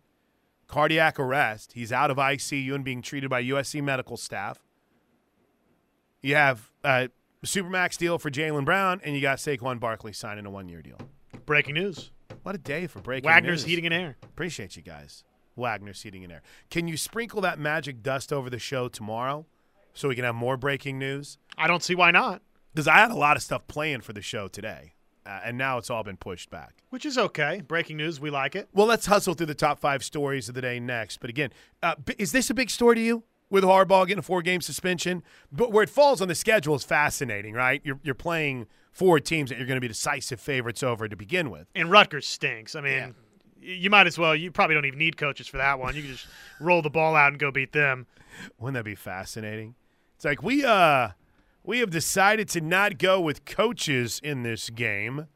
[0.67, 1.73] cardiac arrest.
[1.75, 4.59] He's out of ICU and being treated by USC medical staff.
[6.21, 7.11] You have a
[7.45, 10.99] supermax deal for Jaylen Brown, and you got Saquon Barkley signing a one-year deal.
[11.47, 12.11] Breaking news:
[12.43, 13.35] What a day for breaking news.
[13.35, 13.69] Wagner's news.
[13.69, 14.17] heating and air.
[14.23, 15.25] Appreciate you guys.
[15.55, 16.43] Wagner's heating and air.
[16.71, 19.47] Can you sprinkle that magic dust over the show tomorrow
[19.95, 21.39] so we can have more breaking news?
[21.57, 22.43] I don't see why not.
[22.73, 24.93] Because I had a lot of stuff planned for the show today,
[25.29, 26.83] uh, and now it's all been pushed back.
[26.91, 27.63] Which is okay.
[27.67, 28.69] Breaking news, we like it.
[28.73, 31.19] Well, let's hustle through the top five stories of the day next.
[31.21, 31.51] But again,
[31.83, 33.23] uh, is this a big story to you?
[33.51, 37.55] With Harbaugh getting a four-game suspension, but where it falls on the schedule is fascinating,
[37.55, 37.81] right?
[37.83, 41.49] You're you're playing four teams that you're going to be decisive favorites over to begin
[41.51, 41.67] with.
[41.75, 42.75] And Rutgers stinks.
[42.75, 43.15] I mean, y
[43.63, 44.37] you might as well.
[44.37, 45.97] You probably don't even need coaches for that one.
[45.97, 46.27] You can just
[46.61, 48.07] roll the ball out and go beat them.
[48.59, 49.77] Wouldn't that be fascinating?
[50.17, 51.11] It's like we uh
[51.69, 55.27] we have decided to not go with coaches in this game,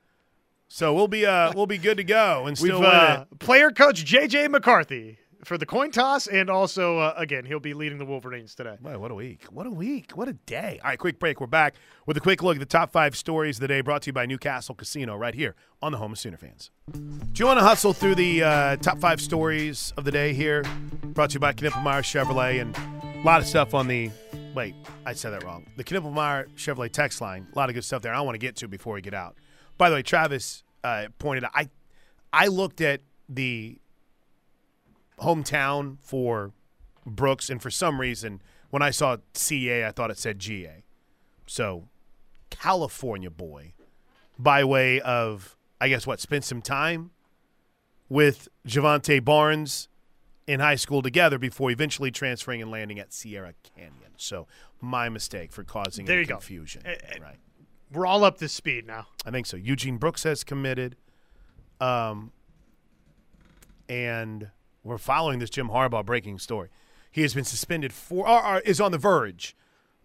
[0.66, 4.50] so we'll be uh we'll be good to go and still uh, player coach JJ
[4.50, 8.78] McCarthy for the coin toss, and also uh, again he'll be leading the Wolverines today.
[8.80, 9.44] Boy, what a week!
[9.50, 10.12] What a week!
[10.12, 10.80] What a day!
[10.82, 11.38] All right, quick break.
[11.38, 11.74] We're back
[12.06, 14.14] with a quick look at the top five stories of the day, brought to you
[14.14, 16.70] by Newcastle Casino, right here on the home of Sooner fans.
[16.92, 20.64] Do you want to hustle through the uh, top five stories of the day here?
[21.02, 24.10] Brought to you by Knippelmeyer Chevrolet, and a lot of stuff on the.
[24.54, 24.74] Wait,
[25.06, 25.66] I said that wrong.
[25.76, 27.46] The Knippelmeyer Chevrolet text line.
[27.52, 28.12] A lot of good stuff there.
[28.12, 29.36] I want to get to before we get out.
[29.78, 31.52] By the way, Travis uh, pointed out.
[31.54, 31.70] I
[32.32, 33.78] I looked at the
[35.20, 36.52] hometown for
[37.06, 40.84] Brooks, and for some reason, when I saw CA, I thought it said GA.
[41.46, 41.88] So,
[42.50, 43.72] California boy,
[44.38, 47.10] by way of, I guess, what, spent some time
[48.08, 49.88] with Jovantae Barnes
[50.46, 54.11] in high school together before eventually transferring and landing at Sierra Canyon.
[54.22, 54.46] So,
[54.80, 56.34] my mistake for causing There you go.
[56.36, 56.82] confusion.
[56.84, 57.18] Eh, eh.
[57.20, 57.38] right.
[57.92, 59.08] We're all up to speed now.
[59.26, 59.56] I think so.
[59.56, 60.96] Eugene Brooks has committed.
[61.80, 62.32] Um,
[63.88, 64.50] and
[64.82, 66.68] we're following this Jim Harbaugh breaking story.
[67.10, 69.54] He has been suspended for, or, or is on the verge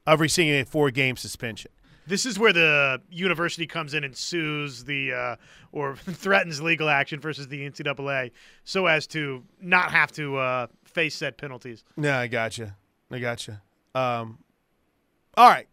[0.06, 1.72] of receiving a four game suspension.
[2.06, 5.36] This is where the university comes in and sues the uh,
[5.72, 8.32] or threatens legal action versus the NCAA,
[8.64, 11.84] so as to not have to uh, face said penalties.
[11.98, 12.78] Yeah, I gotcha.
[13.12, 13.62] I gotcha.
[13.96, 14.40] Um,
[15.36, 15.68] all right.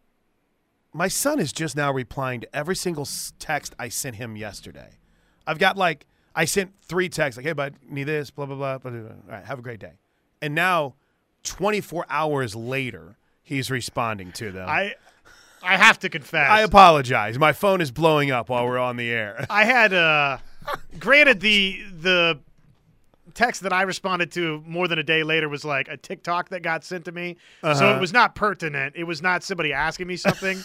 [0.93, 3.07] My son is just now replying to every single
[3.39, 4.91] text I sent him yesterday.
[5.47, 8.79] I've got like, I sent three texts like, hey, bud, need this, blah, blah, blah,
[8.79, 9.11] blah, blah.
[9.11, 9.93] All right, have a great day.
[10.41, 10.95] And now,
[11.45, 14.69] 24 hours later, he's responding to them.
[14.69, 14.95] I
[15.63, 16.51] I have to confess.
[16.51, 17.39] I apologize.
[17.39, 19.47] My phone is blowing up while we're on the air.
[19.49, 20.39] I had uh
[20.99, 22.41] granted the the
[23.35, 26.63] text that I responded to more than a day later was like a TikTok that
[26.63, 27.37] got sent to me.
[27.63, 27.97] So Uh-huh.
[27.97, 28.95] it was not pertinent.
[28.97, 30.59] It was not somebody asking me something.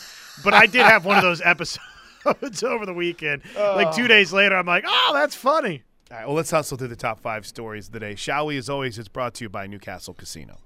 [0.44, 1.80] but I did have one of those episodes
[2.64, 3.42] over the weekend.
[3.56, 6.88] Like 2 days later I'm like, "Oh, that's funny." All right, well, let's hustle through
[6.88, 8.16] the top five stories of the day.
[8.16, 8.58] Shall we?
[8.58, 10.58] As always, it's brought to you by Newcastle Casino.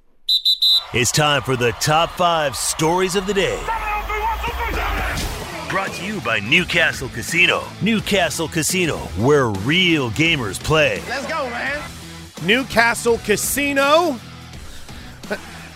[0.93, 3.61] It's time for the top five stories of the day.
[5.69, 7.63] Brought to you by Newcastle Casino.
[7.81, 11.01] Newcastle Casino, where real gamers play.
[12.45, 14.19] Newcastle Casino.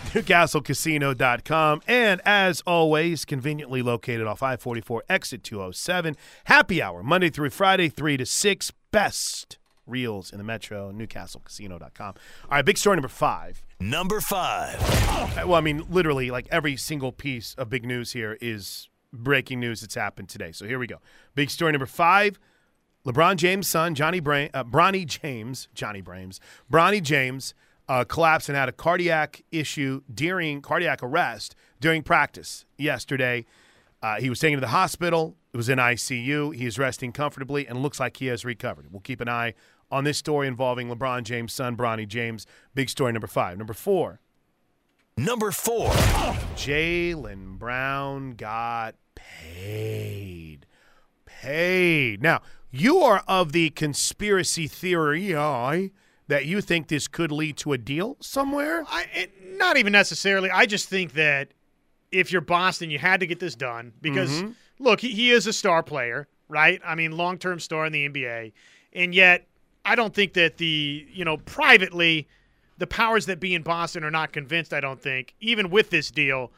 [0.07, 1.81] NewcastleCasino.com.
[1.87, 6.15] And as always, conveniently located off I 44 exit 207.
[6.45, 8.71] Happy hour, Monday through Friday, 3 to 6.
[8.91, 12.07] Best reels in the metro, NewcastleCasino.com.
[12.07, 13.63] All right, big story number five.
[13.79, 14.77] Number five.
[14.81, 19.59] Uh, Well, I mean, literally, like every single piece of big news here is breaking
[19.59, 20.51] news that's happened today.
[20.51, 20.97] So here we go.
[21.35, 22.39] Big story number five.
[23.07, 27.53] LeBron James' son, Johnny Bra- uh, Bronny James, Johnny Brames, Bronny James
[27.87, 33.45] uh, collapsed and had a cardiac issue during cardiac arrest during practice yesterday.
[34.03, 35.37] Uh, he was taken to the hospital.
[35.53, 36.53] It was in ICU.
[36.53, 38.91] He is resting comfortably and looks like he has recovered.
[38.91, 39.53] We'll keep an eye
[39.89, 42.45] on this story involving LeBron James' son, Bronny James.
[42.75, 43.57] Big story number five.
[43.57, 44.19] Number four.
[45.15, 45.89] Number four.
[46.55, 50.46] Jaylen Brown got paid.
[51.47, 52.21] Paid.
[52.21, 55.91] Now, you are of the conspiracy theory eye
[56.27, 58.83] that you think this could lead to a deal somewhere?
[58.89, 60.51] I it, not even necessarily.
[60.51, 61.53] I just think that
[62.11, 64.51] if you're Boston, you had to get this done because mm-hmm.
[64.79, 66.81] look, he, he is a star player, right?
[66.83, 68.51] I mean, long-term star in the NBA,
[68.91, 69.47] and yet
[69.85, 72.27] I don't think that the you know privately,
[72.77, 74.73] the powers that be in Boston are not convinced.
[74.73, 76.51] I don't think even with this deal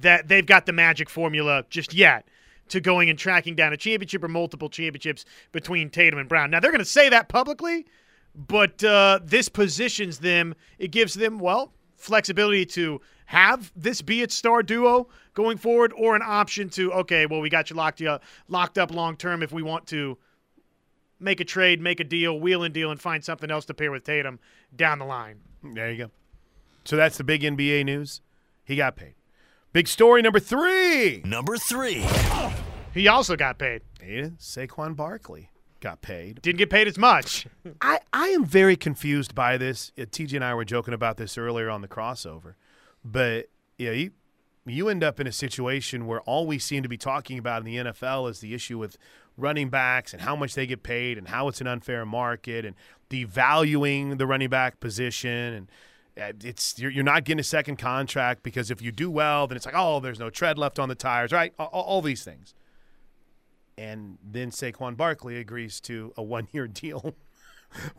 [0.00, 2.26] that they've got the magic formula just yet
[2.68, 6.50] to going and tracking down a championship or multiple championships between Tatum and Brown.
[6.50, 7.86] Now they're going to say that publicly,
[8.34, 10.54] but uh, this positions them.
[10.78, 16.14] It gives them well flexibility to have this be its star duo going forward, or
[16.14, 19.52] an option to okay, well we got you locked up locked up long term if
[19.52, 20.18] we want to
[21.20, 23.90] make a trade, make a deal, wheel and deal, and find something else to pair
[23.90, 24.38] with Tatum
[24.76, 25.40] down the line.
[25.62, 26.10] There you go.
[26.84, 28.20] So that's the big NBA news.
[28.64, 29.14] He got paid.
[29.74, 31.20] Big story number three.
[31.24, 32.06] Number three.
[32.94, 33.82] He also got paid.
[34.00, 36.40] Yeah, Saquon Barkley got paid.
[36.42, 37.48] Didn't get paid as much.
[37.80, 39.90] I, I am very confused by this.
[39.98, 42.54] Uh, TJ and I were joking about this earlier on the crossover.
[43.04, 44.12] But yeah, you,
[44.64, 47.64] you end up in a situation where all we seem to be talking about in
[47.64, 48.96] the NFL is the issue with
[49.36, 52.76] running backs and how much they get paid and how it's an unfair market and
[53.10, 55.68] devaluing the running back position and
[56.20, 59.56] Uh, it's you're, you're not getting a second contract because if you do well then
[59.56, 62.54] it's like oh there's no tread left on the tires right all, all these things
[63.76, 67.16] and then Saquon Barkley agrees to a one year deal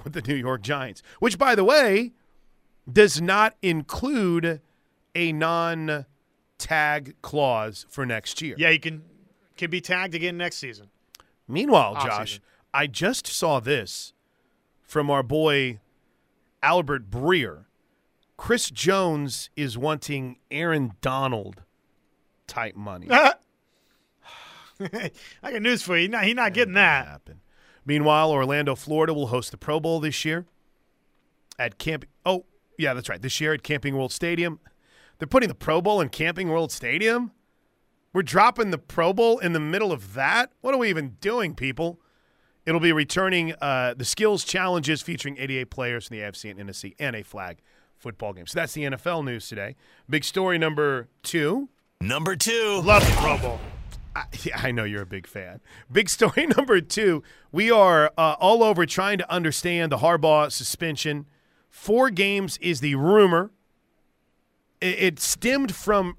[0.04, 2.14] with the New York Giants which by the way
[2.90, 4.62] does not include
[5.14, 6.06] a non
[6.58, 9.04] tag clause for next year yeah, he can
[9.58, 10.90] can be tagged again next season.
[11.48, 12.44] Meanwhile, Off Josh, season.
[12.74, 14.14] I just saw this
[14.84, 15.80] from our boy
[16.62, 17.66] Albert Breer.
[18.46, 21.64] Chris Jones is wanting Aaron Donald
[22.46, 23.08] type money.
[23.10, 23.40] I
[25.42, 26.16] got news for you.
[26.22, 27.08] He's not, getting that.
[27.08, 27.42] happen.
[27.88, 30.46] Meanwhile, Orlando, Florida will host the Pro Bowl this year
[31.58, 32.06] at Camp.
[32.24, 32.46] Oh,
[32.78, 33.20] yeah, that's right.
[33.20, 34.60] This year at Camping World Stadium.
[35.18, 37.32] They're putting the Pro Bowl in Camping World Stadium.
[38.14, 40.52] We're dropping the Pro Bowl in the middle of that.
[40.62, 42.00] What are we even doing, people?
[42.68, 46.94] It'll be returning uh, the skills challenges featuring 88 players from the AFC and NFC
[47.00, 47.64] and a flag
[47.98, 48.48] football game.
[48.48, 49.76] So that's the NFL news today.
[50.10, 51.70] Big story number two.
[52.02, 52.82] Number two.
[52.84, 53.60] Love the Pro Bowl.
[54.16, 55.60] I, yeah, I know you're a big fan.
[55.92, 57.24] Big story number two.
[57.52, 61.26] We are uh, all over trying to understand the Harbaugh suspension.
[61.70, 63.52] Four games is the rumor.
[64.80, 66.18] It, it stemmed from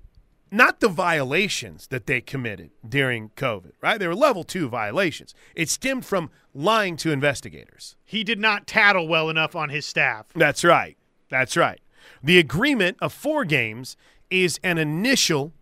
[0.50, 3.98] not the violations that they committed during COVID, right?
[3.98, 5.34] They were level two violations.
[5.54, 7.96] It stemmed from lying to investigators.
[8.04, 10.26] He did not tattle well enough on his staff.
[10.34, 10.96] That's right.
[11.30, 11.80] That's right.
[12.22, 13.96] The agreement of four games
[14.30, 15.52] is an initial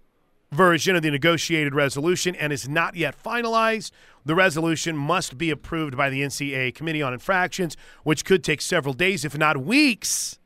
[0.52, 3.90] version of the negotiated resolution and is not yet finalized.
[4.24, 8.94] The resolution must be approved by the NCAA Committee on Infractions, which could take several
[8.94, 10.38] days, if not weeks.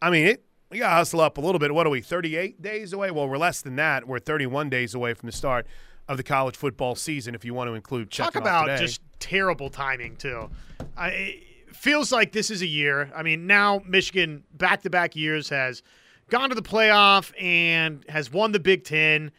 [0.00, 1.74] I mean, it, we got to hustle up a little bit.
[1.74, 3.10] What are we, 38 days away?
[3.10, 4.06] Well, we're less than that.
[4.06, 5.66] We're 31 days away from the start
[6.08, 10.16] of the college football season, if you want to include Talk about just terrible timing
[10.16, 10.50] too.
[10.96, 11.42] I,
[11.82, 13.10] feels like this is a year.
[13.12, 15.82] I mean, now Michigan back to back years has
[16.30, 19.32] gone to the playoff and has won the Big Ten,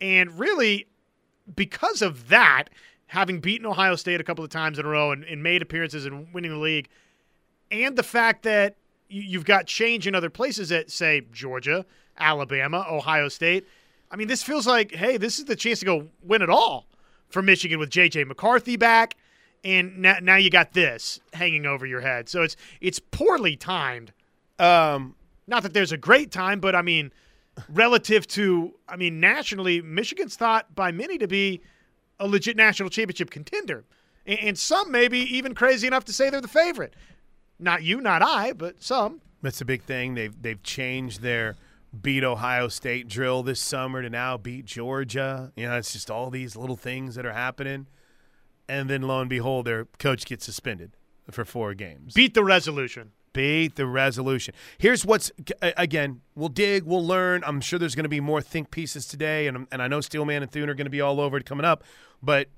[0.00, 0.88] and really
[1.54, 2.64] because of that,
[3.06, 6.04] having beaten Ohio State a couple of times in a row and, and made appearances
[6.04, 6.88] and winning the league,
[7.70, 8.74] and the fact that
[9.08, 11.86] you- you've got change in other places at say Georgia,
[12.18, 13.68] Alabama, Ohio State.
[14.10, 16.88] I mean, this feels like, hey, this is the chance to go win it all
[17.28, 19.14] for Michigan with JJ McCarthy back,
[19.64, 22.28] and now, now you got this hanging over your head.
[22.28, 24.12] So it's it's poorly timed.
[24.58, 25.14] um,
[25.46, 27.12] Not that there's a great time, but I mean,
[27.68, 31.60] relative to, I mean, nationally, Michigan's thought by many to be
[32.20, 33.84] a legit national championship contender,
[34.26, 36.94] and, and some maybe even crazy enough to say they're the favorite.
[37.58, 39.20] Not you, not I, but some.
[39.42, 40.14] That's a big thing.
[40.14, 41.56] They've they've changed their
[42.02, 45.52] beat Ohio State drill this summer to now beat Georgia.
[45.56, 47.86] You know, it's just all these little things that are happening.
[48.68, 50.96] And then lo and behold, their coach gets suspended
[51.30, 52.14] for four games.
[52.14, 53.12] Beat the resolution.
[53.32, 54.54] Beat the resolution.
[54.78, 56.20] Here's what's again.
[56.36, 56.84] We'll dig.
[56.84, 57.42] We'll learn.
[57.44, 60.42] I'm sure there's going to be more think pieces today, and and I know Steelman
[60.42, 61.82] and Thune are going to be all over it coming up.
[62.22, 62.48] But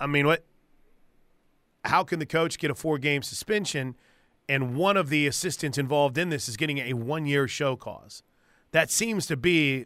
[0.00, 0.44] I mean, what?
[1.84, 3.94] How can the coach get a four game suspension,
[4.48, 8.22] and one of the assistants involved in this is getting a one year show cause?
[8.70, 9.84] That seems to be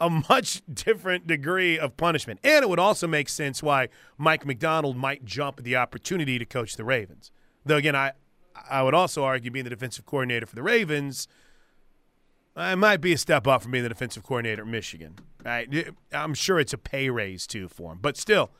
[0.00, 2.40] a much different degree of punishment.
[2.44, 6.44] And it would also make sense why Mike Macdonald might jump at the opportunity to
[6.44, 7.30] coach the Ravens.
[7.64, 8.12] Though again, I
[8.68, 11.28] I would also argue being the defensive coordinator for the Ravens,
[12.56, 15.16] I might be a step up from being the defensive coordinator at Michigan.
[15.44, 15.92] Right?
[16.12, 17.98] I'm sure it's a pay raise too for him.
[18.00, 18.50] But still,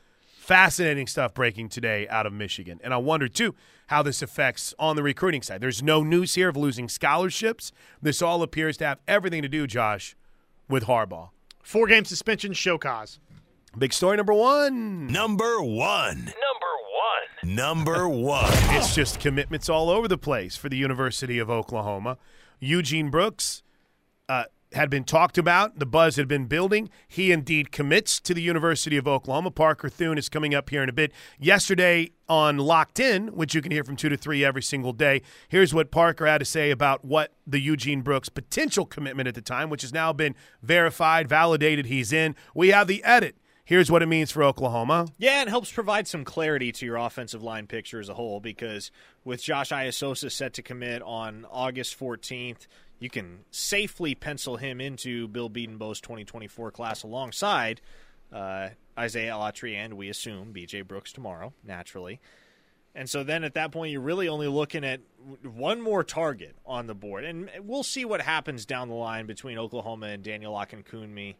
[0.49, 2.79] fascinating stuff breaking today out of Michigan.
[2.83, 3.55] And I wonder too
[3.87, 5.61] how this affects on the recruiting side.
[5.61, 7.71] There's no news here of losing scholarships.
[8.01, 10.15] This all appears to have everything to do, Josh,
[10.69, 11.29] with Harbaugh.
[11.63, 13.19] Four game suspension, show cause.
[13.77, 15.07] Big story number one.
[15.07, 16.17] Number one.
[16.17, 16.73] Number
[17.43, 17.55] one.
[17.55, 18.51] Number one.
[18.75, 22.17] It's just commitments all over the place for the University of Oklahoma.
[22.59, 23.61] Eugene Brooks
[24.27, 25.79] uh, had been talked about.
[25.79, 26.89] The buzz had been building.
[27.07, 29.51] He indeed commits to the University of Oklahoma.
[29.51, 31.11] Parker Thune is coming up here in a bit.
[31.39, 35.21] Yesterday on Locked In, which you can hear from 2 to 3 every single day,
[35.47, 39.41] here's what Parker had to say about what the Eugene Brooks potential commitment at the
[39.41, 42.35] time, which has now been verified, validated, he's in.
[42.53, 43.35] We have the edit.
[43.65, 45.09] Here's what it means for Oklahoma.
[45.19, 48.89] Yeah, it helps provide some clarity to your offensive line picture as a whole because
[49.23, 52.65] with Josh Aisosa set to commit on August 14th,
[52.99, 57.81] you can safely pencil him into Bill Bedenbaugh's 2024 class alongside
[58.31, 62.19] uh, Isaiah Autry and we assume BJ Brooks tomorrow, naturally.
[62.95, 64.99] And so then at that point, you're really only looking at
[65.43, 67.23] one more target on the board.
[67.23, 71.35] And we'll see what happens down the line between Oklahoma and Daniel Akinkunmi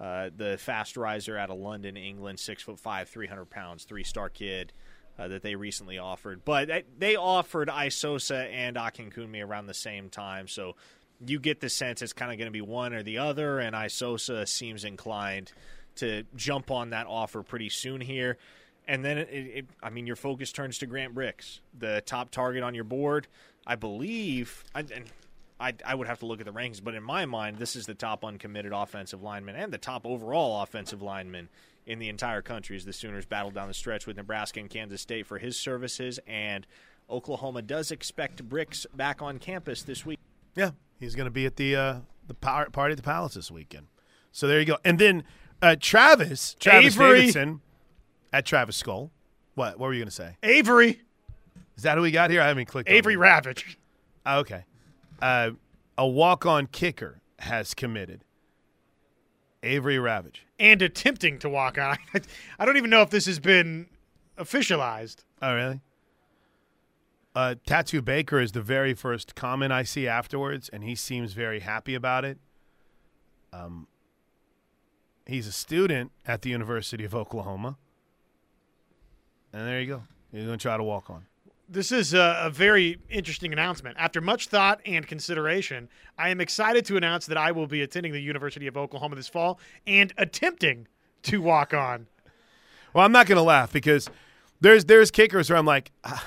[0.00, 4.04] uh, the fast riser out of London, England, six foot five, three hundred pounds, three
[4.04, 4.72] star kid
[5.18, 6.44] uh, that they recently offered.
[6.44, 10.76] But they offered Aisosa and Akinkunmi around the same time, so
[11.24, 13.58] you get the sense it's kind of going to be one or the other.
[13.58, 15.52] And Aisosa seems inclined
[15.96, 18.38] to jump on that offer pretty soon here.
[18.88, 22.64] And then, it, it, I mean, your focus turns to Grant Brix, the top target
[22.64, 23.28] on your board.
[23.64, 24.90] I believe, and
[25.60, 27.86] I, I would have to look at the rankings, but in my mind, this is
[27.86, 31.48] the top uncommitted offensive lineman and the top overall offensive lineman
[31.86, 35.00] in the entire country as the Sooners battle down the stretch with Nebraska and Kansas
[35.00, 36.20] State for his services.
[36.26, 36.66] And
[37.10, 40.18] Oklahoma does expect Brix back on campus this week.
[40.54, 40.70] Yeah,
[41.00, 41.94] he's going to be at the uh,
[42.26, 43.86] the party at the Palace this weekend.
[44.30, 44.78] So there you go.
[44.84, 45.24] And then
[45.60, 47.20] uh, Travis, Travis Avery.
[47.20, 47.60] Davidson
[48.32, 49.10] at Travis Skull.
[49.54, 49.78] What?
[49.78, 50.36] What were you going to say?
[50.42, 51.02] Avery.
[51.76, 52.40] Is that who we got here?
[52.42, 52.88] I haven't clicked.
[52.88, 53.78] Avery Ravage.
[54.24, 54.64] Oh, okay
[55.22, 55.50] uh,
[55.96, 58.24] a walk-on kicker has committed.
[59.62, 60.46] Avery Ravage.
[60.58, 61.96] And attempting to walk on.
[62.58, 63.86] I don't even know if this has been
[64.38, 65.24] officialized.
[65.40, 65.80] Oh, really?
[67.34, 71.60] Uh, Tattoo Baker is the very first comment I see afterwards, and he seems very
[71.60, 72.38] happy about it.
[73.52, 73.86] Um,
[75.26, 77.78] he's a student at the University of Oklahoma.
[79.52, 80.02] And there you go.
[80.30, 81.26] He's going to try to walk on.
[81.72, 83.96] This is a, a, very interesting announcement.
[83.98, 88.12] After much thought and consideration, I am excited to announce that I will be attending
[88.12, 90.86] the University of Oklahoma this fall and attempting
[91.22, 92.08] to walk on.
[92.92, 94.10] Well, I'm not going to laugh because
[94.60, 96.22] there's there's kickers where I'm like, ah,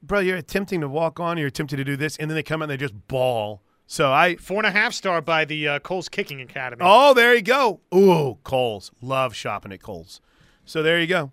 [0.00, 2.62] bro, you're attempting to walk on, you're attempting to do this, and then they come
[2.62, 3.62] out and they just ball.
[3.88, 6.82] So I four and a half star by the uh, Kohl's Kicking Academy.
[6.84, 7.80] Oh, there you go.
[7.92, 10.20] Ooh, Kohl's, Love shopping at Kohl's.
[10.64, 11.32] So there you go.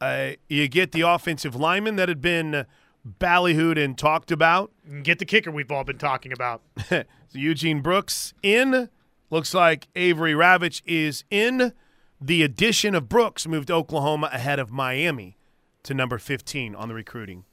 [0.00, 2.66] Uh, you get the offensive lineman that had been
[3.06, 4.72] ballyhooed and talked about.
[5.02, 6.62] Get the kicker we've all been talking about.
[6.88, 8.88] so Eugene Brooks in.
[9.30, 11.72] Looks like Avery Ravich is in.
[12.20, 15.38] The addition of Brooks moved Oklahoma ahead of Miami
[15.84, 17.44] to number 15 on the recruiting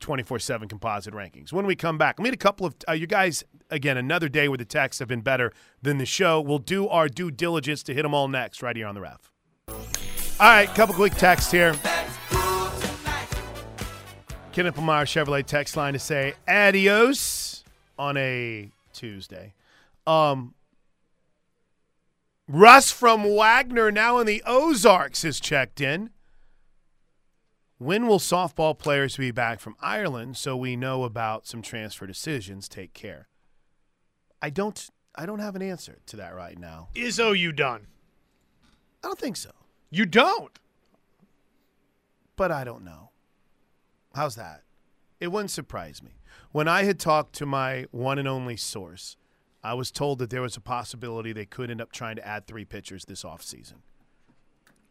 [0.00, 1.52] 24 7 composite rankings.
[1.52, 4.48] When we come back, I mean, a couple of uh, you guys, again, another day
[4.48, 5.52] where the texts have been better
[5.82, 6.40] than the show.
[6.40, 9.32] We'll do our due diligence to hit them all next, right here on the ref.
[10.40, 11.74] All right, couple quick texts here.
[14.52, 17.64] Kenneth Lamar Chevrolet text line to say adios
[17.98, 19.54] on a Tuesday.
[20.06, 20.54] Um,
[22.46, 26.10] Russ from Wagoner, now in the Ozarks, is checked in.
[27.78, 32.68] When will softball players be back from Ireland so we know about some transfer decisions?
[32.68, 33.26] Take care.
[34.40, 36.90] I don't I don't have an answer to that right now.
[36.94, 37.88] Is OU done?
[39.02, 39.50] I don't think so.
[39.90, 40.58] You don't.
[42.36, 43.10] But I don't know.
[44.14, 44.62] How's that?
[45.20, 46.12] It wouldn't surprise me.
[46.52, 49.16] When I had talked to my one and only source,
[49.62, 52.46] I was told that there was a possibility they could end up trying to add
[52.46, 53.74] three pitchers this offseason.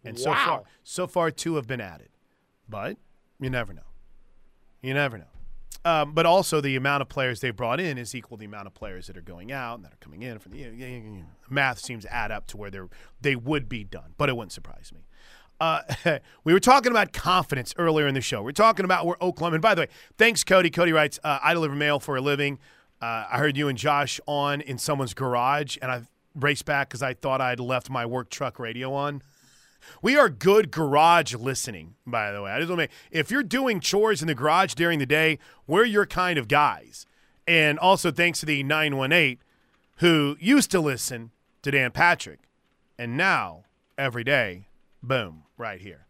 [0.03, 0.23] And wow.
[0.23, 2.09] so far, so far two have been added.
[2.69, 2.97] But
[3.39, 3.81] you never know.
[4.81, 5.25] You never know.
[5.85, 8.67] Um, but also the amount of players they brought in is equal to the amount
[8.67, 10.39] of players that are going out and that are coming in.
[10.39, 12.79] From the, you know, you know, math seems to add up to where they
[13.21, 15.01] they would be done, but it wouldn't surprise me.
[15.59, 15.81] Uh,
[16.43, 18.41] we were talking about confidence earlier in the show.
[18.41, 19.55] We are talking about where Oklahoma.
[19.55, 20.69] And by the way, thanks, Cody.
[20.69, 22.59] Cody writes, uh, "I deliver mail for a living.
[23.01, 26.01] Uh, I heard you and Josh on in someone's garage, and I
[26.35, 29.21] raced back because I thought I'd left my work truck radio on."
[30.01, 32.51] We are good garage listening, by the way.
[32.51, 35.39] I just want to make, if you're doing chores in the garage during the day,
[35.65, 37.05] we're your kind of guys.
[37.47, 39.39] And also thanks to the 918
[39.97, 42.39] who used to listen to Dan Patrick
[42.97, 43.63] and now
[43.97, 44.67] every day,
[45.01, 46.05] boom, right here.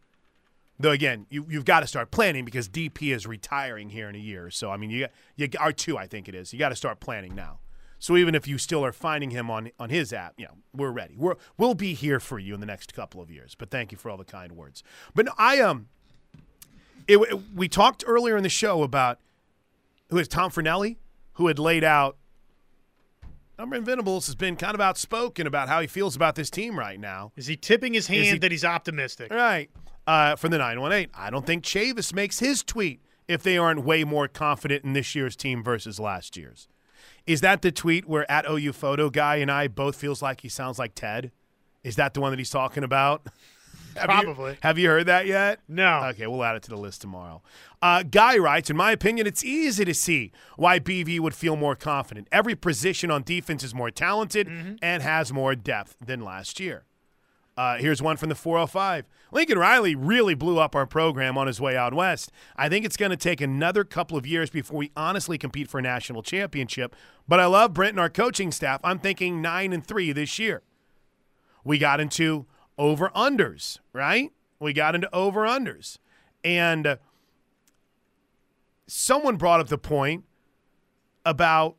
[0.79, 4.19] Though again, you, you've got to start planning because DP is retiring here in a
[4.19, 4.51] year.
[4.51, 6.53] So I mean, you you are two, I think it is.
[6.53, 7.59] You got to start planning now.
[7.99, 10.91] So even if you still are finding him on on his app, you know, we're
[10.91, 11.15] ready.
[11.17, 13.55] We're we'll be here for you in the next couple of years.
[13.55, 14.83] But thank you for all the kind words.
[15.15, 15.87] But no, I um
[17.07, 19.19] it, it- we talked earlier in the show about
[20.09, 20.97] who is Tom Fornelli,
[21.33, 22.17] who had laid out.
[23.57, 26.99] Number Invincibles has been kind of outspoken about how he feels about this team right
[26.99, 27.31] now.
[27.35, 29.31] Is he tipping his hand he- that he's optimistic?
[29.33, 29.69] Right.
[30.05, 34.03] Uh, from the 918, I don't think Chavis makes his tweet if they aren't way
[34.05, 36.69] more confident in this year's team versus last year's.
[37.27, 40.49] Is that the tweet where at OU photo guy and I both feels like he
[40.49, 41.31] sounds like Ted?
[41.83, 43.27] Is that the one that he's talking about?
[43.95, 44.57] Have you- Probably.
[44.61, 45.59] have you heard that yet?
[45.67, 46.03] No.
[46.09, 47.41] Okay, we'll add it to the list tomorrow.
[47.81, 51.75] Uh, Guy writes, in my opinion, it's easy to see why BV would feel more
[51.75, 52.27] confident.
[52.31, 54.47] Every position on defense is more talented
[54.81, 56.85] and has more depth than last year.
[57.57, 59.07] Uh, here's one from the 405.
[59.31, 62.31] Lincoln Riley really blew up our program on his way out west.
[62.55, 65.79] I think it's going to take another couple of years before we honestly compete for
[65.79, 66.95] a national championship.
[67.27, 68.79] But I love Brent and our coaching staff.
[68.83, 70.61] I'm thinking nine and three this year.
[71.63, 72.45] We got into
[72.77, 74.31] over unders, right?
[74.59, 75.97] We got into over unders,
[76.43, 76.95] and uh,
[78.87, 80.23] someone brought up the point
[81.25, 81.75] about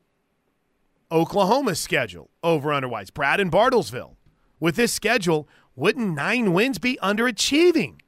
[1.11, 3.13] Oklahoma's schedule over underwise.
[3.13, 4.15] Brad in Bartlesville.
[4.59, 5.47] With this schedule,
[5.79, 7.99] wouldn't nine wins be underachieving?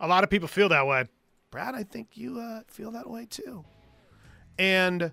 [0.00, 1.04] A lot of people feel that way.
[1.50, 3.64] Brad, I think you uh, feel that way too.
[4.58, 5.12] And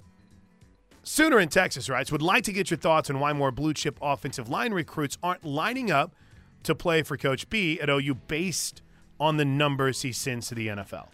[1.07, 3.99] Sooner in Texas writes, would like to get your thoughts on why more blue chip
[4.01, 6.15] offensive line recruits aren't lining up
[6.63, 8.81] to play for Coach B at OU based
[9.19, 11.09] on the numbers he sends to the NFL.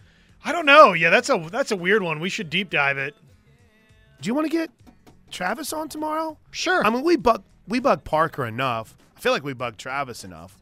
[0.46, 0.94] I don't know.
[0.94, 2.20] Yeah, that's a that's a weird one.
[2.20, 3.14] We should deep dive it.
[4.22, 4.70] Do you want to get
[5.30, 6.38] Travis on tomorrow?
[6.52, 6.84] Sure.
[6.84, 8.96] I mean, we bug we bug Parker enough.
[9.22, 10.58] Feel like we bug Travis enough,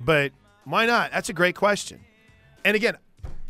[0.00, 0.32] but
[0.64, 1.12] why not?
[1.12, 2.00] That's a great question.
[2.64, 2.96] And again,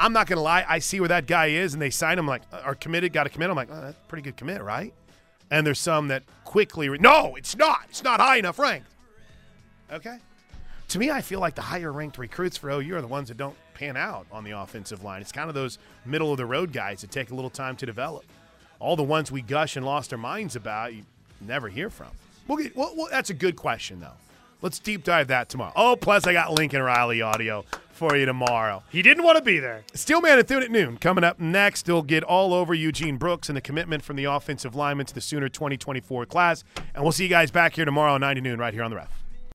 [0.01, 0.67] I'm not gonna lie.
[0.69, 3.23] I see where that guy is, and they sign him like uh, are committed, got
[3.23, 3.49] to commit.
[3.49, 4.93] I'm like, oh, that's a pretty good commit, right?
[5.53, 7.83] And there's some that quickly, re- no, it's not.
[7.91, 8.89] It's not high enough ranked.
[9.93, 10.19] Okay.
[10.89, 13.37] To me, I feel like the higher ranked recruits for OU are the ones that
[13.37, 15.21] don't pan out on the offensive line.
[15.21, 17.87] It's kind of those middle of the road guys that take a little time to
[17.87, 18.25] develop.
[18.81, 21.05] All the ones we gush and lost our minds about, you
[21.41, 22.11] never hear from.
[22.49, 24.17] We'll get, well, well, that's a good question, though.
[24.63, 25.73] Let's deep dive that tomorrow.
[25.75, 28.83] Oh, plus I got Lincoln Riley audio for you tomorrow.
[28.91, 29.85] he didn't want to be there.
[29.95, 30.97] Steelman and Thune at noon.
[30.97, 34.75] Coming up next, they'll get all over Eugene Brooks and the commitment from the offensive
[34.75, 36.65] lineman to the Sooner 2024 class.
[36.95, 38.97] And we'll see you guys back here tomorrow, 9 to noon, right here on the
[38.97, 39.20] ref.